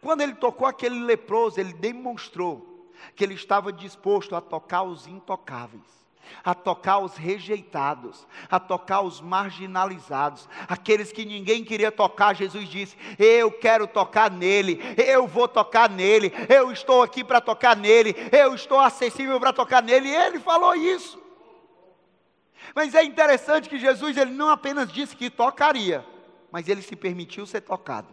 Quando 0.01 0.21
ele 0.21 0.35
tocou 0.35 0.67
aquele 0.67 0.99
leproso, 0.99 1.61
ele 1.61 1.73
demonstrou 1.73 2.91
que 3.15 3.23
ele 3.23 3.35
estava 3.35 3.73
disposto 3.73 4.35
a 4.35 4.41
tocar 4.41 4.83
os 4.83 5.07
intocáveis 5.07 6.04
a 6.45 6.55
tocar 6.55 6.99
os 6.99 7.17
rejeitados, 7.17 8.27
a 8.51 8.61
tocar 8.61 9.01
os 9.01 9.21
marginalizados, 9.21 10.49
aqueles 10.69 11.13
que 11.13 11.25
ninguém 11.25 11.65
queria 11.65 11.91
tocar. 11.91 12.35
Jesus 12.35 12.69
disse: 12.69 12.97
Eu 13.19 13.51
quero 13.51 13.87
tocar 13.87 14.31
nele, 14.31 14.81
eu 14.97 15.27
vou 15.27 15.49
tocar 15.49 15.89
nele, 15.89 16.33
eu 16.49 16.71
estou 16.71 17.03
aqui 17.03 17.25
para 17.25 17.41
tocar 17.41 17.77
nele, 17.77 18.15
eu 18.33 18.55
estou 18.55 18.81
acessível 18.81 19.41
para 19.41 19.53
tocar 19.53 19.83
nele. 19.83 20.09
E 20.09 20.15
ele 20.15 20.41
falou 20.41 20.75
isso. 20.75 21.23
Mas 22.75 22.95
é 22.95 23.03
interessante 23.03 23.69
que 23.69 23.79
Jesus 23.79 24.17
ele 24.17 24.33
não 24.33 24.49
apenas 24.49 24.93
disse 24.93 25.17
que 25.17 25.29
tocaria, 25.29 26.05
mas 26.51 26.69
ele 26.69 26.83
se 26.83 26.97
permitiu 26.97 27.47
ser 27.47 27.61
tocado. 27.61 28.09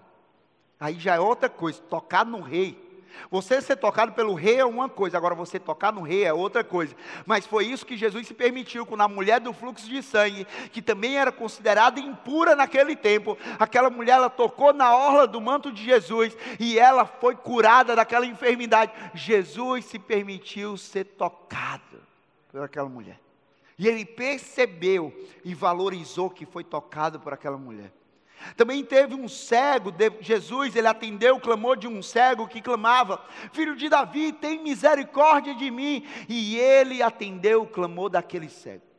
Aí 0.80 1.00
já 1.00 1.15
é 1.15 1.19
outra 1.19 1.47
coisa, 1.47 1.80
tocar 1.84 2.26
no 2.26 2.41
rei. 2.41 2.81
Você 3.30 3.62
ser 3.62 3.76
tocado 3.78 4.13
pelo 4.13 4.34
rei 4.34 4.60
é 4.60 4.65
uma 4.65 4.89
coisa, 4.89 5.17
agora 5.17 5.36
você 5.36 5.60
tocar 5.60 5.91
no 5.91 6.02
rei 6.02 6.24
é 6.24 6.34
outra 6.34 6.63
coisa. 6.63 6.95
Mas 7.26 7.45
foi 7.45 7.65
isso 7.65 7.86
que 7.86 7.97
Jesus 7.97 8.28
se 8.28 8.34
permitiu 8.34 8.86
com 8.86 9.02
a 9.02 9.08
mulher 9.08 9.39
do 9.39 9.54
fluxo 9.54 9.88
de 9.88 10.02
sangue, 10.02 10.45
que 10.71 10.82
também 10.82 11.17
era 11.17 11.32
considerada 11.32 12.00
impura 12.00 12.56
naquele 12.56 12.95
tempo. 12.95 13.38
Aquela 13.60 13.89
mulher 13.89 14.13
ela 14.13 14.30
tocou 14.30 14.74
na 14.74 14.95
orla 14.95 15.28
do 15.28 15.39
manto 15.39 15.71
de 15.71 15.84
Jesus 15.84 16.36
e 16.60 16.78
ela 16.78 17.06
foi 17.06 17.36
curada 17.36 17.95
daquela 17.95 18.26
enfermidade. 18.26 18.91
Jesus 19.13 19.86
se 19.86 20.00
permitiu 20.00 20.78
ser 20.78 21.06
tocado 21.06 22.02
por 22.52 22.62
aquela 22.63 22.89
mulher. 22.89 23.19
E 23.78 23.88
ele 23.88 24.06
percebeu 24.06 25.12
e 25.43 25.56
valorizou 25.56 26.30
que 26.30 26.45
foi 26.45 26.63
tocado 26.63 27.19
por 27.19 27.34
aquela 27.34 27.58
mulher. 27.58 27.91
Também 28.56 28.84
teve 28.84 29.16
um 29.16 29.28
cego, 29.28 29.94
Jesus, 30.20 30.76
ele 30.76 30.88
atendeu 30.88 31.36
o 31.36 31.40
clamor 31.40 31.78
de 31.78 31.88
um 31.88 32.02
cego 32.02 32.48
que 32.48 32.62
clamava: 32.62 33.24
Filho 33.54 33.76
de 33.76 33.90
Davi, 33.90 34.32
tem 34.32 34.62
misericórdia 34.62 35.54
de 35.56 35.70
mim. 35.70 36.06
E 36.28 36.58
ele 36.58 37.02
atendeu 37.02 37.64
o 37.64 37.68
clamor 37.68 38.10
daquele 38.10 38.50
cego. 38.50 38.92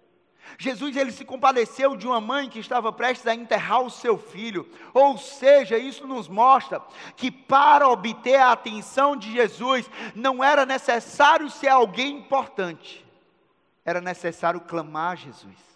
Jesus 0.59 0.97
ele 0.97 1.13
se 1.13 1.25
compadeceu 1.25 1.97
de 1.97 2.07
uma 2.07 2.21
mãe 2.21 2.49
que 2.49 2.59
estava 2.59 2.93
prestes 2.93 3.27
a 3.27 3.35
enterrar 3.35 3.83
o 3.83 3.91
seu 3.91 4.19
filho. 4.19 4.69
Ou 4.93 5.17
seja, 5.17 5.79
isso 5.79 6.07
nos 6.07 6.29
mostra 6.29 6.81
que 7.17 7.31
para 7.31 7.89
obter 7.89 8.37
a 8.37 8.53
atenção 8.53 9.17
de 9.17 9.33
Jesus 9.33 9.89
não 10.15 10.43
era 10.43 10.67
necessário 10.67 11.49
ser 11.51 11.69
alguém 11.69 12.19
importante. 12.19 13.05
Era 13.85 14.01
necessário 14.01 14.61
clamar 14.61 15.13
a 15.13 15.17
Jesus. 15.17 15.73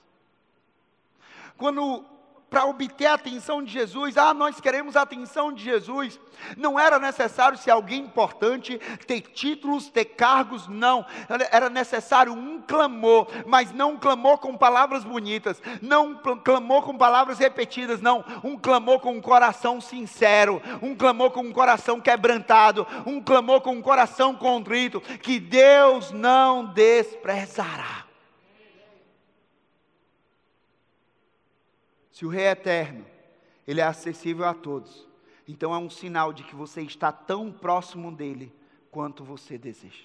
Quando 1.57 2.05
para 2.49 2.65
obter 2.65 3.07
a 3.07 3.15
atenção 3.15 3.63
de 3.63 3.73
Jesus. 3.73 4.17
Ah, 4.17 4.33
nós 4.33 4.61
queremos 4.61 4.97
a 4.97 5.03
atenção 5.03 5.53
de 5.53 5.65
Jesus. 5.65 6.19
Não 6.57 6.79
era 6.79 6.99
necessário 6.99 7.59
ser 7.59 7.71
alguém 7.71 8.03
importante, 8.03 8.79
ter 9.07 9.21
títulos, 9.21 9.89
ter 9.89 10.05
cargos, 10.05 10.69
não. 10.69 11.05
Era 11.51 11.69
necessário 11.69 12.33
um 12.33 12.61
clamor, 12.61 13.27
mas 13.47 13.73
não 13.73 13.93
um 13.93 13.97
clamor 13.99 14.39
com 14.39 14.57
palavras 14.57 15.03
bonitas, 15.03 15.61
não 15.83 16.11
um 16.11 16.37
clamor 16.39 16.83
com 16.83 16.97
palavras 16.97 17.39
repetidas, 17.39 18.01
não. 18.01 18.25
Um 18.45 18.57
clamor 18.57 19.01
com 19.01 19.13
um 19.13 19.21
coração 19.21 19.81
sincero, 19.81 20.63
um 20.81 20.95
clamor 20.95 21.31
com 21.31 21.41
um 21.41 21.53
coração 21.53 22.01
quebrantado, 22.01 22.87
um 23.05 23.21
clamor 23.21 23.61
com 23.61 23.73
um 23.73 23.83
coração 23.83 24.35
contrito, 24.35 25.01
que 25.01 25.41
Deus 25.41 26.13
não 26.13 26.67
desprezará. 26.67 28.06
Se 32.17 32.25
o 32.25 32.31
Rei 32.31 32.45
é 32.45 32.53
eterno, 32.53 33.05
ele 33.69 33.79
é 33.79 33.85
acessível 33.85 34.47
a 34.47 34.55
todos. 34.55 35.07
Então 35.47 35.75
é 35.75 35.77
um 35.77 35.91
sinal 35.91 36.33
de 36.33 36.45
que 36.45 36.55
você 36.55 36.81
está 36.81 37.13
tão 37.13 37.53
próximo 37.53 38.11
dele 38.11 38.51
quanto 38.91 39.23
você 39.23 39.59
deseja. 39.59 40.05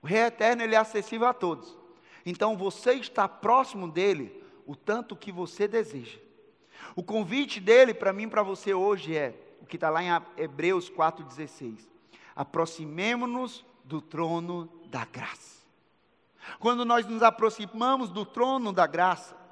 O 0.00 0.06
Rei 0.06 0.20
é 0.20 0.26
eterno, 0.26 0.62
ele 0.62 0.76
é 0.76 0.78
acessível 0.78 1.26
a 1.26 1.34
todos. 1.34 1.76
Então 2.24 2.56
você 2.56 2.92
está 2.92 3.28
próximo 3.28 3.88
dele 3.88 4.40
o 4.64 4.76
tanto 4.76 5.16
que 5.16 5.32
você 5.32 5.66
deseja. 5.66 6.16
O 6.94 7.02
convite 7.02 7.58
dele 7.58 7.92
para 7.92 8.12
mim, 8.12 8.28
para 8.28 8.44
você 8.44 8.72
hoje 8.72 9.16
é 9.16 9.34
o 9.60 9.66
que 9.66 9.76
está 9.76 9.90
lá 9.90 10.00
em 10.00 10.10
Hebreus 10.36 10.88
4,16. 10.88 11.88
Aproximemo-nos 12.36 13.64
do 13.82 14.00
trono 14.00 14.70
da 14.86 15.04
graça. 15.04 15.58
Quando 16.60 16.84
nós 16.84 17.04
nos 17.04 17.20
aproximamos 17.20 18.10
do 18.10 18.24
trono 18.24 18.72
da 18.72 18.86
graça, 18.86 19.42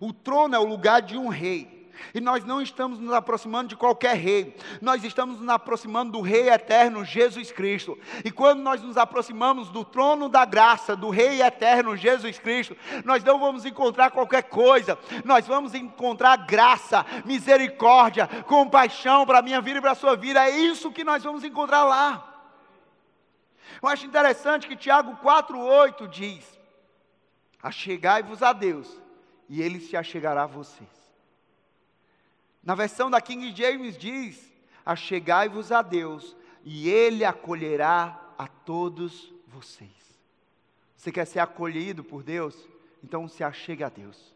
o 0.00 0.12
trono 0.12 0.54
é 0.54 0.58
o 0.58 0.64
lugar 0.64 1.02
de 1.02 1.16
um 1.16 1.28
rei. 1.28 1.78
E 2.14 2.20
nós 2.20 2.44
não 2.44 2.60
estamos 2.60 2.98
nos 2.98 3.12
aproximando 3.12 3.68
de 3.68 3.76
qualquer 3.76 4.16
rei, 4.16 4.56
nós 4.80 5.04
estamos 5.04 5.40
nos 5.40 5.48
aproximando 5.48 6.12
do 6.12 6.20
Rei 6.20 6.48
eterno 6.48 7.04
Jesus 7.04 7.52
Cristo. 7.52 7.98
E 8.24 8.30
quando 8.30 8.60
nós 8.60 8.82
nos 8.82 8.96
aproximamos 8.96 9.68
do 9.68 9.84
trono 9.84 10.28
da 10.28 10.44
graça, 10.44 10.96
do 10.96 11.10
Rei 11.10 11.42
eterno 11.42 11.96
Jesus 11.96 12.38
Cristo, 12.38 12.76
nós 13.04 13.22
não 13.24 13.38
vamos 13.38 13.64
encontrar 13.64 14.10
qualquer 14.10 14.44
coisa, 14.44 14.98
nós 15.24 15.46
vamos 15.46 15.74
encontrar 15.74 16.36
graça, 16.46 17.04
misericórdia, 17.24 18.26
compaixão 18.46 19.26
para 19.26 19.38
a 19.38 19.42
minha 19.42 19.60
vida 19.60 19.78
e 19.78 19.82
para 19.82 19.92
a 19.92 19.96
sua 19.96 20.16
vida. 20.16 20.48
É 20.48 20.50
isso 20.50 20.92
que 20.92 21.04
nós 21.04 21.22
vamos 21.22 21.44
encontrar 21.44 21.84
lá. 21.84 22.24
Eu 23.82 23.88
acho 23.88 24.06
interessante 24.06 24.66
que 24.66 24.76
Tiago 24.76 25.16
4,8 25.22 26.08
diz: 26.08 26.58
Achegai-vos 27.62 28.42
a 28.42 28.52
Deus 28.52 29.07
e 29.48 29.62
ele 29.62 29.80
se 29.80 29.96
achegará 29.96 30.42
a 30.42 30.46
vocês. 30.46 30.88
Na 32.62 32.74
versão 32.74 33.10
da 33.10 33.20
King 33.20 33.54
James 33.56 33.96
diz: 33.96 34.52
Achegai-vos 34.84 35.72
a 35.72 35.82
Deus, 35.82 36.36
e 36.64 36.88
ele 36.88 37.24
acolherá 37.24 38.34
a 38.36 38.46
todos 38.46 39.32
vocês. 39.46 39.90
Você 40.96 41.10
quer 41.10 41.24
ser 41.24 41.38
acolhido 41.38 42.04
por 42.04 42.22
Deus? 42.22 42.68
Então 43.02 43.28
se 43.28 43.42
achegue 43.42 43.84
a 43.84 43.88
Deus. 43.88 44.34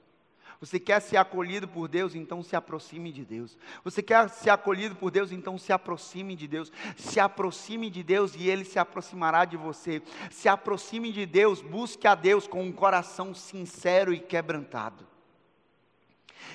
Você 0.63 0.79
quer 0.79 1.01
ser 1.01 1.17
acolhido 1.17 1.67
por 1.67 1.89
Deus, 1.89 2.15
então 2.15 2.41
se 2.41 2.55
aproxime 2.55 3.11
de 3.11 3.25
Deus. 3.25 3.59
Você 3.83 4.01
quer 4.01 4.29
ser 4.31 4.51
acolhido 4.51 4.95
por 4.95 5.11
Deus, 5.11 5.33
então 5.33 5.59
se 5.59 5.73
aproxime 5.73 6.37
de 6.37 6.47
Deus. 6.47 6.71
Se 6.97 7.19
aproxime 7.19 7.91
de 7.91 8.01
Deus 8.01 8.37
e 8.37 8.49
Ele 8.49 8.65
se 8.65 8.79
aproximará 8.79 9.45
de 9.45 9.57
você. 9.57 10.01
Se 10.31 10.49
aproxime 10.49 11.11
de 11.11 11.27
Deus, 11.27 11.61
busque 11.61 12.07
a 12.07 12.15
Deus 12.15 12.47
com 12.47 12.63
um 12.63 12.71
coração 12.71 13.35
sincero 13.35 14.15
e 14.15 14.21
quebrantado. 14.21 15.05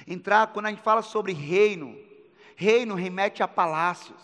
Entrar, 0.07 0.47
quando 0.53 0.67
a 0.67 0.69
gente 0.69 0.81
fala 0.81 1.01
sobre 1.01 1.33
reino, 1.33 1.93
reino 2.55 2.95
remete 2.95 3.43
a 3.43 3.47
palácios. 3.47 4.21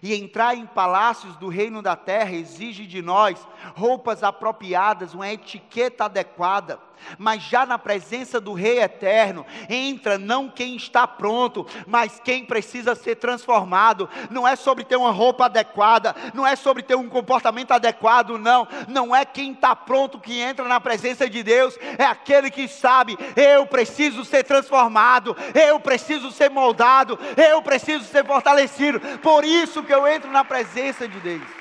E 0.00 0.14
entrar 0.14 0.54
em 0.54 0.64
palácios 0.64 1.34
do 1.38 1.48
reino 1.48 1.82
da 1.82 1.96
terra 1.96 2.36
exige 2.36 2.86
de 2.86 3.02
nós 3.02 3.44
roupas 3.74 4.22
apropriadas, 4.22 5.12
uma 5.12 5.28
etiqueta 5.28 6.04
adequada. 6.04 6.86
Mas 7.18 7.42
já 7.42 7.64
na 7.64 7.78
presença 7.78 8.40
do 8.40 8.52
Rei 8.52 8.80
eterno, 8.80 9.46
entra 9.68 10.18
não 10.18 10.48
quem 10.48 10.76
está 10.76 11.06
pronto, 11.06 11.66
mas 11.86 12.20
quem 12.20 12.44
precisa 12.44 12.94
ser 12.94 13.16
transformado. 13.16 14.08
Não 14.30 14.46
é 14.46 14.56
sobre 14.56 14.84
ter 14.84 14.96
uma 14.96 15.10
roupa 15.10 15.46
adequada, 15.46 16.14
não 16.34 16.46
é 16.46 16.56
sobre 16.56 16.82
ter 16.82 16.94
um 16.94 17.08
comportamento 17.08 17.72
adequado, 17.72 18.38
não. 18.38 18.66
Não 18.86 19.14
é 19.14 19.24
quem 19.24 19.52
está 19.52 19.74
pronto 19.74 20.20
que 20.20 20.40
entra 20.40 20.66
na 20.66 20.80
presença 20.80 21.28
de 21.28 21.42
Deus, 21.42 21.78
é 21.98 22.04
aquele 22.04 22.50
que 22.50 22.68
sabe: 22.68 23.18
eu 23.36 23.66
preciso 23.66 24.24
ser 24.24 24.44
transformado, 24.44 25.36
eu 25.54 25.78
preciso 25.80 26.30
ser 26.30 26.50
moldado, 26.50 27.18
eu 27.36 27.62
preciso 27.62 28.04
ser 28.04 28.24
fortalecido. 28.24 29.00
Por 29.18 29.44
isso 29.44 29.82
que 29.82 29.92
eu 29.92 30.06
entro 30.06 30.30
na 30.30 30.44
presença 30.44 31.06
de 31.06 31.18
Deus. 31.20 31.58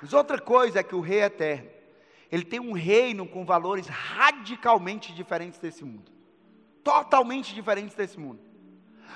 Mas 0.00 0.12
outra 0.12 0.38
coisa 0.38 0.80
é 0.80 0.82
que 0.82 0.94
o 0.94 1.00
Rei 1.00 1.22
eterno, 1.22 1.68
ele 2.30 2.44
tem 2.44 2.60
um 2.60 2.72
reino 2.72 3.26
com 3.26 3.44
valores 3.44 3.86
radicalmente 3.86 5.14
diferentes 5.14 5.58
desse 5.58 5.84
mundo. 5.84 6.10
Totalmente 6.82 7.54
diferentes 7.54 7.94
desse 7.94 8.18
mundo. 8.18 8.40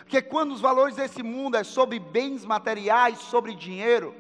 Porque 0.01 0.23
quando 0.23 0.53
os 0.53 0.61
valores 0.61 0.97
desse 0.97 1.23
mundo 1.23 1.57
é 1.57 1.65
sobre 1.65 1.99
bens 1.99 2.45
materiais, 2.45 3.19
sobre 3.19 3.55
dinheiro, 3.55 4.15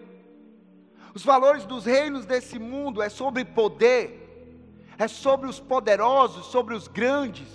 os 1.14 1.24
valores 1.24 1.64
dos 1.64 1.84
reinos 1.84 2.26
desse 2.26 2.58
mundo 2.58 3.02
é 3.02 3.08
sobre 3.08 3.44
poder, 3.44 4.56
é 4.98 5.08
sobre 5.08 5.48
os 5.48 5.58
poderosos, 5.58 6.46
sobre 6.46 6.74
os 6.74 6.86
grandes. 6.86 7.48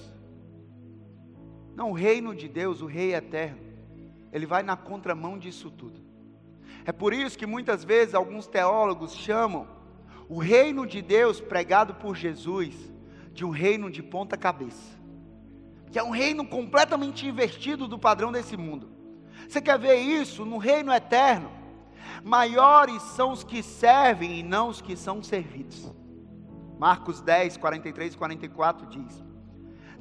Não, 1.76 1.92
o 1.92 1.94
reino 1.94 2.34
de 2.34 2.48
Deus, 2.48 2.82
o 2.82 2.86
rei 2.86 3.14
eterno, 3.14 3.60
ele 4.32 4.46
vai 4.46 4.64
na 4.64 4.76
contramão 4.76 5.38
disso 5.38 5.70
tudo. 5.70 6.02
É 6.86 6.92
por 6.92 7.14
isso 7.14 7.38
que 7.38 7.46
muitas 7.46 7.84
vezes 7.84 8.14
alguns 8.14 8.48
teólogos 8.48 9.14
chamam 9.14 9.68
o 10.28 10.40
reino 10.40 10.86
de 10.86 11.02
Deus 11.02 11.40
pregado 11.40 11.96
por 11.96 12.16
Jesus 12.16 12.74
de 13.32 13.46
um 13.46 13.50
reino 13.50 13.92
de 13.92 14.02
ponta 14.02 14.38
cabeça. 14.38 14.96
Que 15.92 16.00
é 16.00 16.04
um 16.04 16.10
reino 16.10 16.46
completamente 16.46 17.28
invertido 17.28 17.88
do 17.88 18.00
padrão 18.00 18.32
desse 18.32 18.58
mundo. 18.58 18.90
Você 19.48 19.62
quer 19.62 19.78
ver 19.78 19.98
isso 19.98 20.46
no 20.46 20.58
reino 20.58 20.92
eterno? 20.92 21.52
Maiores 22.24 23.02
são 23.02 23.32
os 23.32 23.44
que 23.44 23.62
servem 23.62 24.40
e 24.40 24.44
não 24.44 24.70
os 24.70 24.82
que 24.82 24.96
são 24.96 25.22
servidos. 25.22 25.92
Marcos 26.80 27.22
10, 27.22 27.58
43 27.58 28.14
e 28.14 28.18
44 28.18 28.88
diz: 28.88 29.24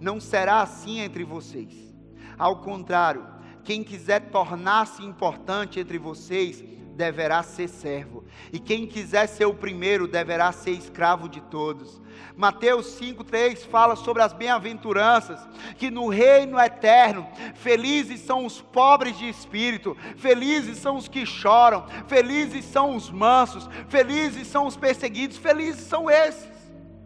Não 0.00 0.20
será 0.20 0.62
assim 0.62 1.00
entre 1.00 1.24
vocês. 1.24 1.94
Ao 2.38 2.60
contrário, 2.60 3.26
quem 3.62 3.84
quiser 3.84 4.30
tornar-se 4.30 5.02
importante 5.02 5.78
entre 5.78 5.98
vocês, 5.98 6.64
deverá 6.94 7.42
ser 7.42 7.68
servo, 7.68 8.24
e 8.52 8.58
quem 8.58 8.86
quiser 8.86 9.26
ser 9.26 9.44
o 9.44 9.54
primeiro 9.54 10.06
deverá 10.06 10.52
ser 10.52 10.70
escravo 10.70 11.28
de 11.28 11.40
todos. 11.40 12.00
Mateus 12.36 12.98
5,3 12.98 13.58
fala 13.66 13.96
sobre 13.96 14.22
as 14.22 14.32
bem-aventuranças, 14.32 15.40
que 15.76 15.90
no 15.90 16.08
reino 16.08 16.58
eterno, 16.58 17.26
felizes 17.54 18.20
são 18.20 18.46
os 18.46 18.60
pobres 18.60 19.18
de 19.18 19.28
espírito, 19.28 19.96
felizes 20.16 20.78
são 20.78 20.96
os 20.96 21.08
que 21.08 21.26
choram, 21.26 21.86
felizes 22.06 22.64
são 22.64 22.96
os 22.96 23.10
mansos, 23.10 23.68
felizes 23.88 24.46
são 24.46 24.66
os 24.66 24.76
perseguidos, 24.76 25.36
felizes 25.36 25.84
são 25.84 26.08
esses. 26.08 26.48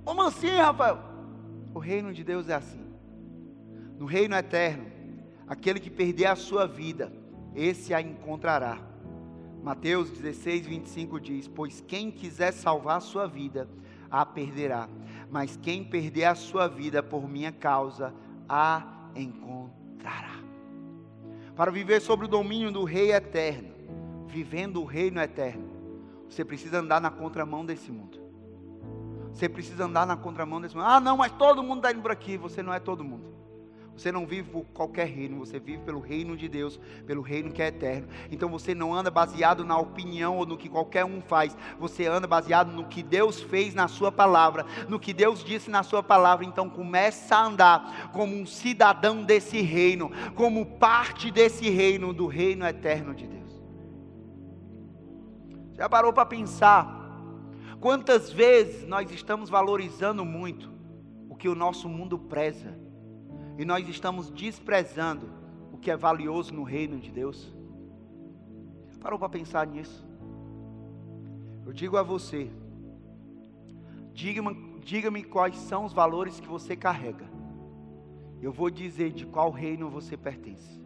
Como 0.05 0.22
assim, 0.22 0.57
Rafael? 0.57 0.98
O 1.74 1.79
reino 1.79 2.12
de 2.12 2.24
Deus 2.24 2.48
é 2.48 2.55
assim. 2.55 2.87
No 3.98 4.07
reino 4.07 4.37
eterno, 4.37 4.87
aquele 5.46 5.81
que 5.81 5.90
perder 5.90 6.27
a 6.27 6.37
sua 6.37 6.66
vida, 6.66 7.12
esse 7.55 7.92
a 7.92 8.01
encontrará 8.01 8.88
Mateus 9.68 10.09
16, 10.09 10.66
25 10.66 11.20
diz: 11.20 11.46
Pois 11.46 11.85
quem 11.87 12.11
quiser 12.11 12.52
salvar 12.52 12.96
a 12.96 13.00
sua 13.00 13.26
vida, 13.26 13.68
a 14.11 14.24
perderá, 14.24 14.88
mas 15.31 15.59
quem 15.59 15.85
perder 15.85 16.24
a 16.24 16.35
sua 16.35 16.66
vida 16.66 17.02
por 17.02 17.28
minha 17.28 17.52
causa, 17.52 18.14
a 18.48 19.11
encontrará. 19.14 20.40
Para 21.54 21.70
viver 21.70 22.00
sobre 22.00 22.24
o 22.24 22.31
domínio 22.31 22.72
do 22.72 22.83
Rei 22.83 23.12
eterno, 23.12 23.68
vivendo 24.26 24.81
o 24.81 24.87
reino 24.87 25.20
eterno, 25.20 25.68
você 26.31 26.42
precisa 26.46 26.78
andar 26.78 26.98
na 26.98 27.11
contramão 27.11 27.62
desse 27.62 27.92
mundo. 27.92 28.18
Você 29.35 29.50
precisa 29.50 29.85
andar 29.85 30.07
na 30.07 30.16
contramão 30.16 30.62
desse 30.62 30.74
mundo. 30.76 30.87
Ah, 30.87 30.98
não, 30.98 31.18
mas 31.18 31.33
todo 31.33 31.62
mundo 31.62 31.81
está 31.81 31.92
indo 31.92 32.00
por 32.00 32.11
aqui. 32.11 32.38
Você 32.38 32.62
não 32.62 32.72
é 32.72 32.81
todo 32.81 33.04
mundo. 33.04 33.38
Você 33.98 34.12
não 34.12 34.24
vive 34.24 34.48
por 34.48 34.64
qualquer 34.66 35.08
reino, 35.08 35.40
você 35.40 35.58
vive 35.58 35.82
pelo 35.82 35.98
reino 35.98 36.37
de 36.37 36.48
Deus, 36.48 36.78
pelo 37.04 37.20
reino 37.20 37.50
que 37.50 37.61
é 37.61 37.66
eterno. 37.66 38.06
Então 38.30 38.48
você 38.48 38.72
não 38.72 38.94
anda 38.94 39.11
baseado 39.11 39.64
na 39.64 39.76
opinião 39.76 40.37
ou 40.37 40.46
no 40.46 40.56
que 40.56 40.68
qualquer 40.68 41.04
um 41.04 41.20
faz, 41.20 41.56
você 41.80 42.06
anda 42.06 42.24
baseado 42.24 42.70
no 42.70 42.84
que 42.84 43.02
Deus 43.02 43.40
fez 43.40 43.74
na 43.74 43.88
Sua 43.88 44.12
palavra, 44.12 44.64
no 44.88 45.00
que 45.00 45.12
Deus 45.12 45.42
disse 45.44 45.68
na 45.68 45.82
Sua 45.82 46.00
palavra. 46.00 46.46
Então 46.46 46.70
começa 46.70 47.34
a 47.34 47.44
andar 47.44 48.11
como 48.12 48.37
um 48.37 48.46
cidadão 48.46 49.24
desse 49.24 49.61
reino, 49.61 50.12
como 50.37 50.64
parte 50.64 51.28
desse 51.32 51.68
reino, 51.68 52.12
do 52.12 52.28
reino 52.28 52.64
eterno 52.64 53.12
de 53.16 53.26
Deus. 53.26 53.61
Já 55.76 55.88
parou 55.88 56.12
para 56.12 56.24
pensar? 56.24 56.96
Quantas 57.80 58.30
vezes 58.30 58.87
nós 58.87 59.11
estamos 59.11 59.50
valorizando 59.50 60.24
muito 60.24 60.70
o 61.28 61.34
que 61.34 61.48
o 61.48 61.54
nosso 61.56 61.88
mundo 61.88 62.16
preza? 62.16 62.88
E 63.58 63.64
nós 63.64 63.86
estamos 63.88 64.30
desprezando 64.30 65.28
o 65.72 65.76
que 65.76 65.90
é 65.90 65.96
valioso 65.96 66.54
no 66.54 66.62
reino 66.62 66.98
de 67.00 67.10
Deus? 67.10 67.52
Parou 69.00 69.18
para 69.18 69.28
pensar 69.28 69.66
nisso? 69.66 70.06
Eu 71.66 71.72
digo 71.72 71.96
a 71.96 72.02
você, 72.02 72.50
diga-me 74.14 74.78
diga 74.80 75.10
quais 75.24 75.56
são 75.56 75.84
os 75.84 75.92
valores 75.92 76.40
que 76.40 76.48
você 76.48 76.74
carrega. 76.74 77.28
Eu 78.40 78.52
vou 78.52 78.70
dizer 78.70 79.12
de 79.12 79.26
qual 79.26 79.50
reino 79.50 79.90
você 79.90 80.16
pertence. 80.16 80.80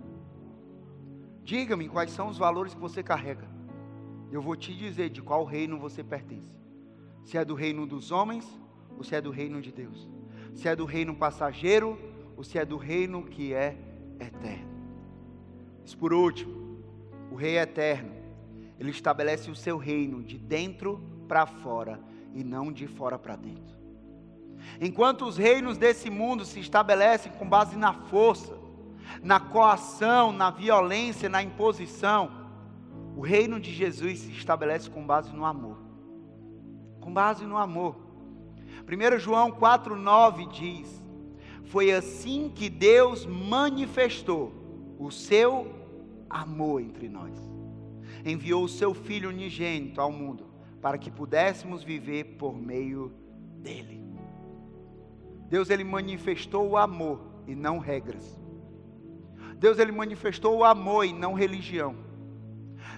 Diga-me 1.44 1.88
quais 1.88 2.11
são 2.11 2.28
os 2.28 2.38
valores 2.38 2.74
que 2.74 2.80
você 2.80 3.02
carrega. 3.02 3.46
Eu 4.30 4.40
vou 4.40 4.56
te 4.56 4.74
dizer 4.74 5.11
de 5.11 5.20
qual 5.20 5.44
reino 5.44 5.78
você 5.78 6.02
pertence. 6.02 6.56
Se 7.22 7.37
é 7.37 7.44
do 7.44 7.54
reino 7.54 7.87
dos 7.87 8.11
homens 8.11 8.48
ou 8.96 9.04
se 9.04 9.14
é 9.14 9.20
do 9.20 9.30
reino 9.30 9.61
de 9.61 9.70
Deus. 9.70 10.08
Se 10.54 10.66
é 10.68 10.74
do 10.74 10.85
reino 10.85 11.14
passageiro 11.14 11.98
ou 12.37 12.45
se 12.45 12.59
é 12.59 12.64
do 12.64 12.77
reino 12.77 13.25
que 13.25 13.53
é 13.53 13.77
eterno. 14.18 14.73
Mas 15.81 15.95
por 15.95 16.12
último, 16.12 16.79
o 17.31 17.35
rei 17.35 17.59
é 17.59 17.62
eterno. 17.62 18.12
Ele 18.79 18.90
estabelece 18.90 19.51
o 19.51 19.55
seu 19.55 19.77
reino 19.77 20.23
de 20.23 20.38
dentro 20.38 21.01
para 21.29 21.47
fora 21.47 22.01
e 22.35 22.42
não 22.42 22.73
de 22.73 22.87
fora 22.87 23.18
para 23.18 23.37
dentro. 23.37 23.77
Enquanto 24.81 25.25
os 25.25 25.37
reinos 25.37 25.77
desse 25.77 26.11
mundo 26.11 26.45
se 26.45 26.61
estabelecem 26.61 27.33
com 27.33 27.49
base 27.49 27.77
na 27.77 27.92
força, 27.92 28.57
na 29.23 29.38
coação, 29.38 30.33
na 30.33 30.51
violência, 30.51 31.29
na 31.29 31.42
imposição, 31.42 32.31
o 33.16 33.21
reino 33.21 33.61
de 33.61 33.73
Jesus 33.73 34.21
se 34.21 34.31
estabelece 34.33 34.88
com 34.88 35.05
base 35.05 35.33
no 35.35 35.45
amor. 35.45 35.79
Com 37.01 37.12
base 37.12 37.45
no 37.45 37.59
amor. 37.59 37.97
1 38.87 39.18
João 39.18 39.51
4,9 39.53 40.49
diz: 40.51 41.02
Foi 41.64 41.92
assim 41.92 42.51
que 42.55 42.68
Deus 42.68 43.25
manifestou 43.25 44.53
o 44.98 45.11
seu 45.11 45.72
amor 46.29 46.81
entre 46.81 47.09
nós. 47.09 47.38
Enviou 48.25 48.64
o 48.64 48.68
seu 48.68 48.94
Filho 48.94 49.31
unigênito 49.31 50.01
ao 50.01 50.12
mundo 50.12 50.46
para 50.81 50.98
que 50.98 51.11
pudéssemos 51.11 51.83
viver 51.83 52.37
por 52.37 52.57
meio 52.57 53.12
dele. 53.59 54.03
Deus 55.48 55.70
ele 55.70 55.85
manifestou 55.85 56.70
o 56.70 56.77
amor 56.77 57.20
e 57.46 57.55
não 57.55 57.79
regras. 57.79 58.40
Deus 59.57 59.79
ele 59.79 59.92
manifestou 59.92 60.59
o 60.59 60.64
amor 60.64 61.05
e 61.05 61.12
não 61.12 61.35
religião. 61.35 61.94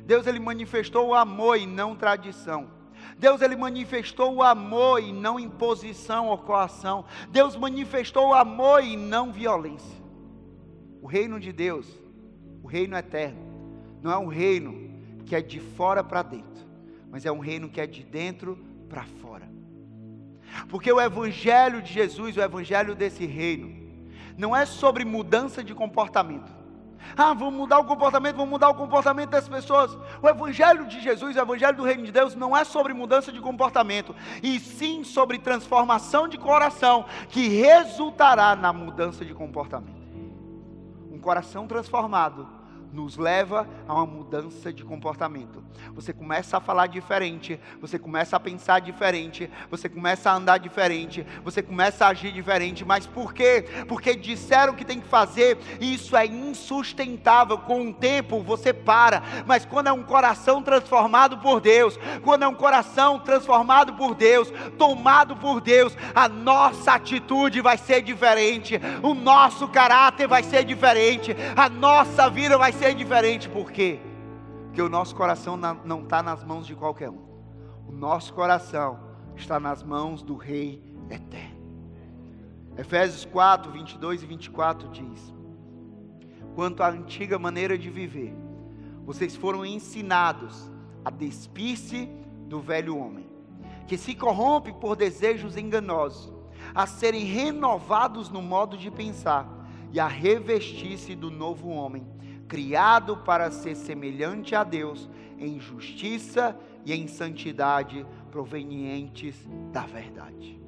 Deus 0.05 0.27
ele 0.27 0.39
manifestou 0.39 1.09
o 1.09 1.15
amor 1.15 1.59
e 1.59 1.67
não 1.67 1.95
tradição. 1.95 2.71
Deus 3.19 3.41
ele 3.41 3.57
manifestou 3.57 4.35
o 4.35 4.43
amor 4.43 5.03
e 5.03 5.13
não 5.13 5.39
imposição 5.39 6.29
ou 6.29 6.39
coação. 6.39 7.05
Deus 7.31 7.57
manifestou 7.57 8.29
o 8.29 8.35
amor 8.35 8.83
e 8.83 8.97
não 8.97 9.33
violência. 9.33 10.03
O 11.01 11.07
reino 11.07 11.39
de 11.39 11.53
Deus, 11.53 11.87
o 12.63 12.67
reino 12.67 12.97
eterno, 12.97 13.39
não 14.03 14.11
é 14.11 14.19
um 14.19 14.27
reino 14.27 14.91
que 15.25 15.35
é 15.35 15.41
de 15.41 15.61
fora 15.61 16.03
para 16.03 16.23
dentro, 16.23 16.65
mas 17.11 17.25
é 17.25 17.33
um 17.33 17.39
reino 17.39 17.69
que 17.69 17.81
é 17.81 17.87
de 17.87 18.03
dentro 18.03 18.59
para 18.89 19.05
fora. 19.05 19.49
Porque 20.69 20.93
o 20.93 21.01
evangelho 21.01 21.83
de 21.83 21.93
Jesus, 21.93 22.37
o 22.37 22.41
evangelho 22.41 22.95
desse 22.95 23.27
reino, 23.27 23.75
não 24.37 24.55
é 24.55 24.67
sobre 24.67 25.05
mudança 25.05 25.63
de 25.63 25.75
comportamento. 25.75 26.64
Ah, 27.17 27.35
vamos 27.35 27.55
mudar 27.55 27.79
o 27.79 27.85
comportamento, 27.85 28.37
vamos 28.37 28.51
mudar 28.51 28.69
o 28.69 28.75
comportamento 28.75 29.31
das 29.31 29.49
pessoas. 29.49 29.97
O 30.23 30.29
Evangelho 30.29 30.87
de 30.87 31.01
Jesus, 31.01 31.37
o 31.37 31.39
Evangelho 31.39 31.77
do 31.77 31.85
Reino 31.85 32.05
de 32.05 32.13
Deus, 32.13 32.35
não 32.35 32.57
é 32.57 32.65
sobre 32.65 32.93
mudança 32.93 33.31
de 33.31 33.41
comportamento, 33.41 34.15
e 34.43 34.59
sim 34.59 35.05
sobre 35.05 35.39
transformação 35.39 36.27
de 36.27 36.39
coração, 36.39 37.05
que 37.29 37.49
resultará 37.49 38.57
na 38.57 38.73
mudança 38.73 39.25
de 39.25 39.35
comportamento. 39.35 40.05
Um 41.11 41.19
coração 41.19 41.67
transformado 41.67 42.49
nos 42.95 43.17
leva 43.17 43.67
a 43.89 43.95
uma 43.95 44.07
mudança 44.07 44.73
de 44.73 44.85
comportamento. 44.85 45.63
Você 45.95 46.13
começa 46.13 46.57
a 46.57 46.61
falar 46.61 46.87
diferente, 46.87 47.59
você 47.81 47.99
começa 47.99 48.37
a 48.37 48.41
pensar 48.41 48.81
diferente, 48.81 49.51
você 49.69 49.89
começa 49.89 50.31
a 50.31 50.35
andar 50.35 50.59
diferente, 50.59 51.27
você 51.43 51.61
começa 51.61 52.07
a 52.07 52.09
agir 52.09 52.33
diferente. 52.33 52.85
Mas 52.85 53.07
por 53.07 53.35
quê? 53.35 53.65
Porque 53.89 54.15
disseram 54.15 54.75
que 54.75 54.85
tem 54.85 55.01
que 55.01 55.09
fazer, 55.09 55.59
e 55.81 55.95
isso 55.95 56.17
é 56.17 56.25
insustentável. 56.27 57.59
Com 57.59 57.89
o 57.89 57.95
tempo 57.95 58.41
você 58.43 58.73
para, 58.73 59.23
mas 59.47 59.65
quando 59.65 59.89
é 59.89 59.93
um 59.93 60.03
coração 60.03 60.63
transformado 60.63 61.39
por 61.39 61.61
Deus, 61.61 61.99
quando 62.23 62.45
é 62.45 62.49
um 62.49 62.55
coração 62.55 63.19
transformado 63.19 63.95
por 63.95 64.15
Deus, 64.15 64.53
tomado 64.79 65.37
por 65.37 65.61
Deus, 65.61 65.97
a 66.15 66.29
nossa 66.29 66.93
atitude 66.93 67.61
vai 67.61 67.77
ser 67.77 68.03
diferente, 68.03 68.81
o 69.03 69.15
nosso 69.15 69.67
caráter 69.67 70.29
vai 70.29 70.43
ser 70.43 70.65
diferente, 70.65 71.35
a 71.57 71.69
nossa 71.69 72.31
vida 72.31 72.57
vai 72.57 72.73
ser 72.73 72.84
ser 72.85 72.95
diferente, 72.95 73.49
por 73.49 73.73
quê? 73.73 73.99
Porque 74.67 74.83
o 74.83 74.91
nosso 74.91 75.17
coração 75.17 75.57
não 75.57 76.03
está 76.03 76.23
nas 76.23 76.45
mãos 76.45 76.67
de 76.67 76.75
qualquer 76.75 77.09
um. 77.09 77.25
O 77.89 77.93
nosso 77.93 78.35
coração 78.35 79.01
está 79.35 79.59
nas 79.59 79.83
mãos 79.83 80.23
do 80.23 80.37
Rei 80.37 80.85
eterno. 81.09 81.65
Efésios 82.77 83.25
4, 83.25 83.73
22 83.73 84.23
e 84.23 84.27
24 84.27 84.89
diz: 84.91 85.35
Quanto 86.55 86.83
à 86.83 86.91
antiga 86.91 87.39
maneira 87.39 87.79
de 87.79 87.89
viver, 87.89 88.37
vocês 89.07 89.35
foram 89.35 89.65
ensinados 89.65 90.71
a 91.03 91.09
despir-se 91.09 92.07
do 92.49 92.61
velho 92.61 92.99
homem, 92.99 93.27
que 93.87 93.97
se 93.97 94.15
corrompe 94.15 94.75
por 94.75 94.95
desejos 94.95 95.57
enganosos, 95.57 96.31
a 96.75 96.87
serem 96.87 97.25
renovados 97.25 98.29
no 98.29 98.43
modo 98.43 98.77
de 98.77 98.91
pensar 98.91 99.49
e 99.91 99.99
a 99.99 100.07
revestir-se 100.07 101.15
do 101.15 101.31
novo 101.31 101.71
homem 101.71 102.13
criado 102.49 103.17
para 103.19 103.51
ser 103.51 103.75
semelhante 103.75 104.55
a 104.55 104.63
Deus 104.65 105.09
em 105.39 105.59
justiça 105.59 106.57
e 106.85 106.93
em 106.93 107.07
santidade 107.07 108.07
provenientes 108.31 109.37
da 109.73 109.83
verdade. 109.83 110.61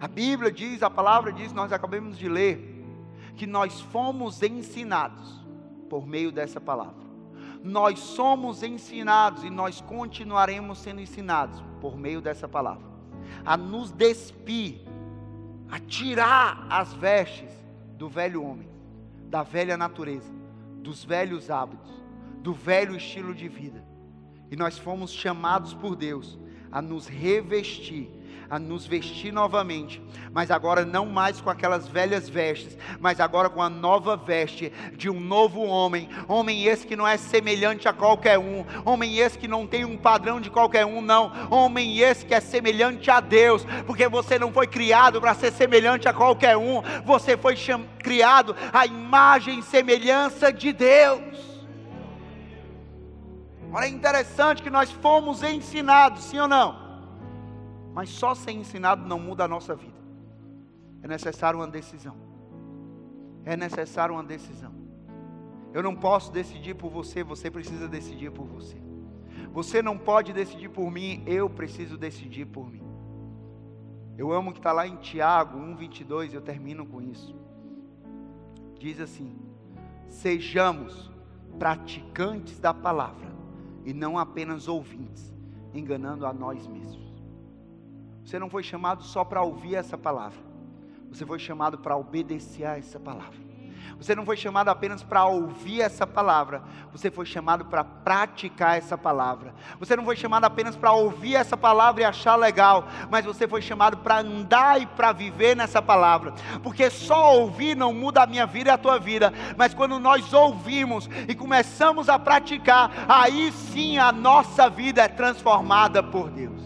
A 0.00 0.08
Bíblia 0.08 0.50
diz, 0.50 0.82
a 0.82 0.90
palavra 0.90 1.32
diz, 1.32 1.52
nós 1.52 1.72
acabamos 1.72 2.16
de 2.16 2.28
ler, 2.28 2.84
que 3.36 3.46
nós 3.46 3.80
fomos 3.80 4.42
ensinados 4.42 5.44
por 5.88 6.06
meio 6.06 6.30
dessa 6.30 6.60
palavra. 6.60 7.08
Nós 7.62 7.98
somos 7.98 8.62
ensinados 8.62 9.42
e 9.42 9.50
nós 9.50 9.80
continuaremos 9.80 10.78
sendo 10.78 11.00
ensinados 11.00 11.62
por 11.80 11.96
meio 11.96 12.20
dessa 12.20 12.48
palavra 12.48 12.86
a 13.44 13.56
nos 13.56 13.90
despir, 13.90 14.80
a 15.70 15.78
tirar 15.78 16.66
as 16.70 16.92
vestes 16.94 17.50
do 17.96 18.08
velho 18.08 18.42
homem, 18.42 18.68
da 19.28 19.42
velha 19.42 19.76
natureza 19.76 20.37
dos 20.88 21.04
velhos 21.04 21.50
hábitos, 21.50 22.02
do 22.40 22.54
velho 22.54 22.96
estilo 22.96 23.34
de 23.34 23.46
vida. 23.46 23.84
E 24.50 24.56
nós 24.56 24.78
fomos 24.78 25.12
chamados 25.12 25.74
por 25.74 25.94
Deus 25.94 26.38
a 26.72 26.80
nos 26.80 27.06
revestir, 27.06 28.10
a 28.50 28.58
nos 28.58 28.86
vestir 28.86 29.32
novamente, 29.32 30.02
mas 30.32 30.50
agora 30.50 30.84
não 30.84 31.04
mais 31.06 31.40
com 31.40 31.50
aquelas 31.50 31.86
velhas 31.86 32.28
vestes, 32.28 32.78
mas 32.98 33.20
agora 33.20 33.50
com 33.50 33.62
a 33.62 33.68
nova 33.68 34.16
veste 34.16 34.72
de 34.96 35.10
um 35.10 35.20
novo 35.20 35.62
homem, 35.62 36.08
homem 36.26 36.64
esse 36.64 36.86
que 36.86 36.96
não 36.96 37.06
é 37.06 37.16
semelhante 37.16 37.86
a 37.86 37.92
qualquer 37.92 38.38
um, 38.38 38.64
homem 38.84 39.18
esse 39.18 39.38
que 39.38 39.46
não 39.46 39.66
tem 39.66 39.84
um 39.84 39.98
padrão 39.98 40.40
de 40.40 40.50
qualquer 40.50 40.86
um, 40.86 41.02
não, 41.02 41.30
homem 41.50 41.98
esse 41.98 42.24
que 42.24 42.34
é 42.34 42.40
semelhante 42.40 43.10
a 43.10 43.20
Deus, 43.20 43.66
porque 43.86 44.08
você 44.08 44.38
não 44.38 44.52
foi 44.52 44.66
criado 44.66 45.20
para 45.20 45.34
ser 45.34 45.52
semelhante 45.52 46.08
a 46.08 46.12
qualquer 46.12 46.56
um, 46.56 46.82
você 47.04 47.36
foi 47.36 47.54
criado 48.02 48.56
à 48.72 48.86
imagem 48.86 49.58
e 49.58 49.62
semelhança 49.62 50.50
de 50.50 50.72
Deus. 50.72 51.48
Olha, 53.70 53.84
é 53.84 53.88
interessante 53.88 54.62
que 54.62 54.70
nós 54.70 54.90
fomos 54.90 55.42
ensinados, 55.42 56.24
sim 56.24 56.38
ou 56.38 56.48
não? 56.48 56.87
Mas 57.92 58.10
só 58.10 58.34
ser 58.34 58.52
ensinado 58.52 59.06
não 59.06 59.18
muda 59.18 59.44
a 59.44 59.48
nossa 59.48 59.74
vida. 59.74 59.98
É 61.02 61.08
necessário 61.08 61.58
uma 61.58 61.68
decisão. 61.68 62.16
É 63.44 63.56
necessário 63.56 64.14
uma 64.14 64.24
decisão. 64.24 64.72
Eu 65.72 65.82
não 65.82 65.94
posso 65.94 66.32
decidir 66.32 66.74
por 66.74 66.90
você, 66.90 67.22
você 67.22 67.50
precisa 67.50 67.88
decidir 67.88 68.30
por 68.30 68.46
você. 68.46 68.76
Você 69.52 69.82
não 69.82 69.96
pode 69.96 70.32
decidir 70.32 70.68
por 70.68 70.90
mim, 70.90 71.22
eu 71.26 71.48
preciso 71.48 71.96
decidir 71.96 72.46
por 72.46 72.70
mim. 72.70 72.82
Eu 74.16 74.32
amo 74.32 74.52
que 74.52 74.58
está 74.58 74.72
lá 74.72 74.86
em 74.86 74.96
Tiago 74.96 75.58
1,22, 75.58 76.34
eu 76.34 76.40
termino 76.40 76.84
com 76.84 77.00
isso. 77.00 77.34
Diz 78.78 79.00
assim: 79.00 79.38
Sejamos 80.08 81.10
praticantes 81.58 82.58
da 82.58 82.74
palavra 82.74 83.28
e 83.84 83.92
não 83.92 84.18
apenas 84.18 84.68
ouvintes, 84.68 85.32
enganando 85.72 86.26
a 86.26 86.32
nós 86.32 86.66
mesmos. 86.66 87.07
Você 88.28 88.38
não 88.38 88.50
foi 88.50 88.62
chamado 88.62 89.02
só 89.04 89.24
para 89.24 89.40
ouvir 89.40 89.74
essa 89.74 89.96
palavra. 89.96 90.38
Você 91.10 91.24
foi 91.24 91.38
chamado 91.38 91.78
para 91.78 91.96
obedecer 91.96 92.66
a 92.66 92.76
essa 92.76 93.00
palavra. 93.00 93.38
Você 93.96 94.14
não 94.14 94.26
foi 94.26 94.36
chamado 94.36 94.68
apenas 94.68 95.02
para 95.02 95.24
ouvir 95.24 95.80
essa 95.80 96.06
palavra, 96.06 96.62
você 96.92 97.10
foi 97.10 97.24
chamado 97.24 97.64
para 97.64 97.82
praticar 97.82 98.76
essa 98.76 98.98
palavra. 98.98 99.54
Você 99.80 99.96
não 99.96 100.04
foi 100.04 100.14
chamado 100.14 100.44
apenas 100.44 100.76
para 100.76 100.92
ouvir 100.92 101.36
essa 101.36 101.56
palavra 101.56 102.02
e 102.02 102.04
achar 102.04 102.36
legal, 102.36 102.86
mas 103.10 103.24
você 103.24 103.48
foi 103.48 103.62
chamado 103.62 103.96
para 103.96 104.18
andar 104.18 104.78
e 104.78 104.84
para 104.84 105.10
viver 105.10 105.56
nessa 105.56 105.80
palavra. 105.80 106.34
Porque 106.62 106.90
só 106.90 107.34
ouvir 107.34 107.74
não 107.74 107.94
muda 107.94 108.24
a 108.24 108.26
minha 108.26 108.44
vida 108.44 108.68
e 108.68 108.72
a 108.74 108.78
tua 108.78 108.98
vida, 108.98 109.32
mas 109.56 109.72
quando 109.72 109.98
nós 109.98 110.34
ouvimos 110.34 111.08
e 111.26 111.34
começamos 111.34 112.10
a 112.10 112.18
praticar, 112.18 113.06
aí 113.08 113.50
sim 113.52 113.96
a 113.96 114.12
nossa 114.12 114.68
vida 114.68 115.02
é 115.02 115.08
transformada 115.08 116.02
por 116.02 116.28
Deus. 116.28 116.57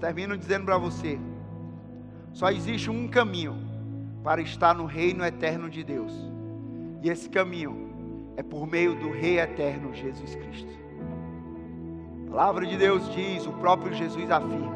Termino 0.00 0.36
dizendo 0.36 0.64
para 0.64 0.78
você: 0.78 1.18
só 2.32 2.50
existe 2.50 2.90
um 2.90 3.06
caminho 3.06 3.56
para 4.24 4.40
estar 4.40 4.74
no 4.74 4.86
reino 4.86 5.24
eterno 5.24 5.68
de 5.68 5.84
Deus. 5.84 6.12
E 7.02 7.10
esse 7.10 7.28
caminho 7.28 8.32
é 8.36 8.42
por 8.42 8.66
meio 8.66 8.94
do 8.94 9.10
Rei 9.10 9.38
eterno 9.38 9.94
Jesus 9.94 10.34
Cristo. 10.34 10.80
A 12.26 12.30
palavra 12.30 12.66
de 12.66 12.76
Deus 12.76 13.12
diz, 13.12 13.46
o 13.46 13.52
próprio 13.52 13.92
Jesus 13.92 14.30
afirma: 14.30 14.72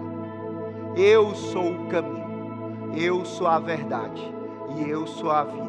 Eu 0.97 1.35
sou 1.35 1.73
o 1.73 1.87
caminho, 1.89 2.93
eu 2.95 3.25
sou 3.25 3.47
a 3.47 3.59
verdade 3.59 4.23
e 4.77 4.89
eu 4.89 5.07
sou 5.07 5.31
a 5.31 5.45
vida. 5.45 5.65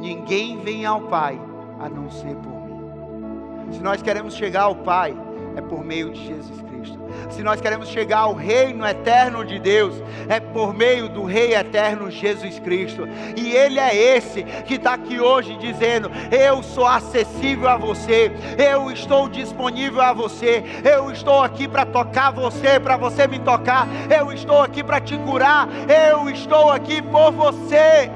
Ninguém 0.00 0.58
vem 0.60 0.84
ao 0.84 1.00
Pai 1.08 1.40
a 1.80 1.88
não 1.88 2.10
ser 2.10 2.36
por 2.36 2.52
mim. 2.52 3.72
Se 3.72 3.80
nós 3.80 4.02
queremos 4.02 4.34
chegar 4.34 4.62
ao 4.62 4.76
Pai, 4.76 5.16
é 5.56 5.60
por 5.60 5.84
meio 5.84 6.12
de 6.12 6.26
Jesus 6.26 6.63
Cristo. 6.84 6.98
Se 7.30 7.42
nós 7.42 7.60
queremos 7.60 7.88
chegar 7.88 8.18
ao 8.18 8.34
reino 8.34 8.86
eterno 8.86 9.44
de 9.44 9.58
Deus, 9.58 9.94
é 10.28 10.38
por 10.38 10.74
meio 10.74 11.08
do 11.08 11.24
Rei 11.24 11.54
eterno 11.54 12.10
Jesus 12.10 12.58
Cristo. 12.60 13.08
E 13.36 13.52
Ele 13.52 13.80
é 13.80 13.94
esse 13.94 14.42
que 14.42 14.74
está 14.74 14.94
aqui 14.94 15.18
hoje 15.18 15.56
dizendo: 15.56 16.10
Eu 16.30 16.62
sou 16.62 16.86
acessível 16.86 17.68
a 17.68 17.76
você, 17.76 18.30
eu 18.58 18.90
estou 18.90 19.28
disponível 19.28 20.00
a 20.00 20.12
você, 20.12 20.62
eu 20.84 21.10
estou 21.10 21.42
aqui 21.42 21.66
para 21.66 21.86
tocar 21.86 22.30
você, 22.30 22.78
para 22.78 22.96
você 22.96 23.26
me 23.26 23.38
tocar, 23.38 23.88
eu 24.10 24.32
estou 24.32 24.62
aqui 24.62 24.84
para 24.84 25.00
te 25.00 25.16
curar, 25.18 25.68
eu 25.88 26.28
estou 26.28 26.70
aqui 26.70 27.00
por 27.00 27.32
você. 27.32 28.10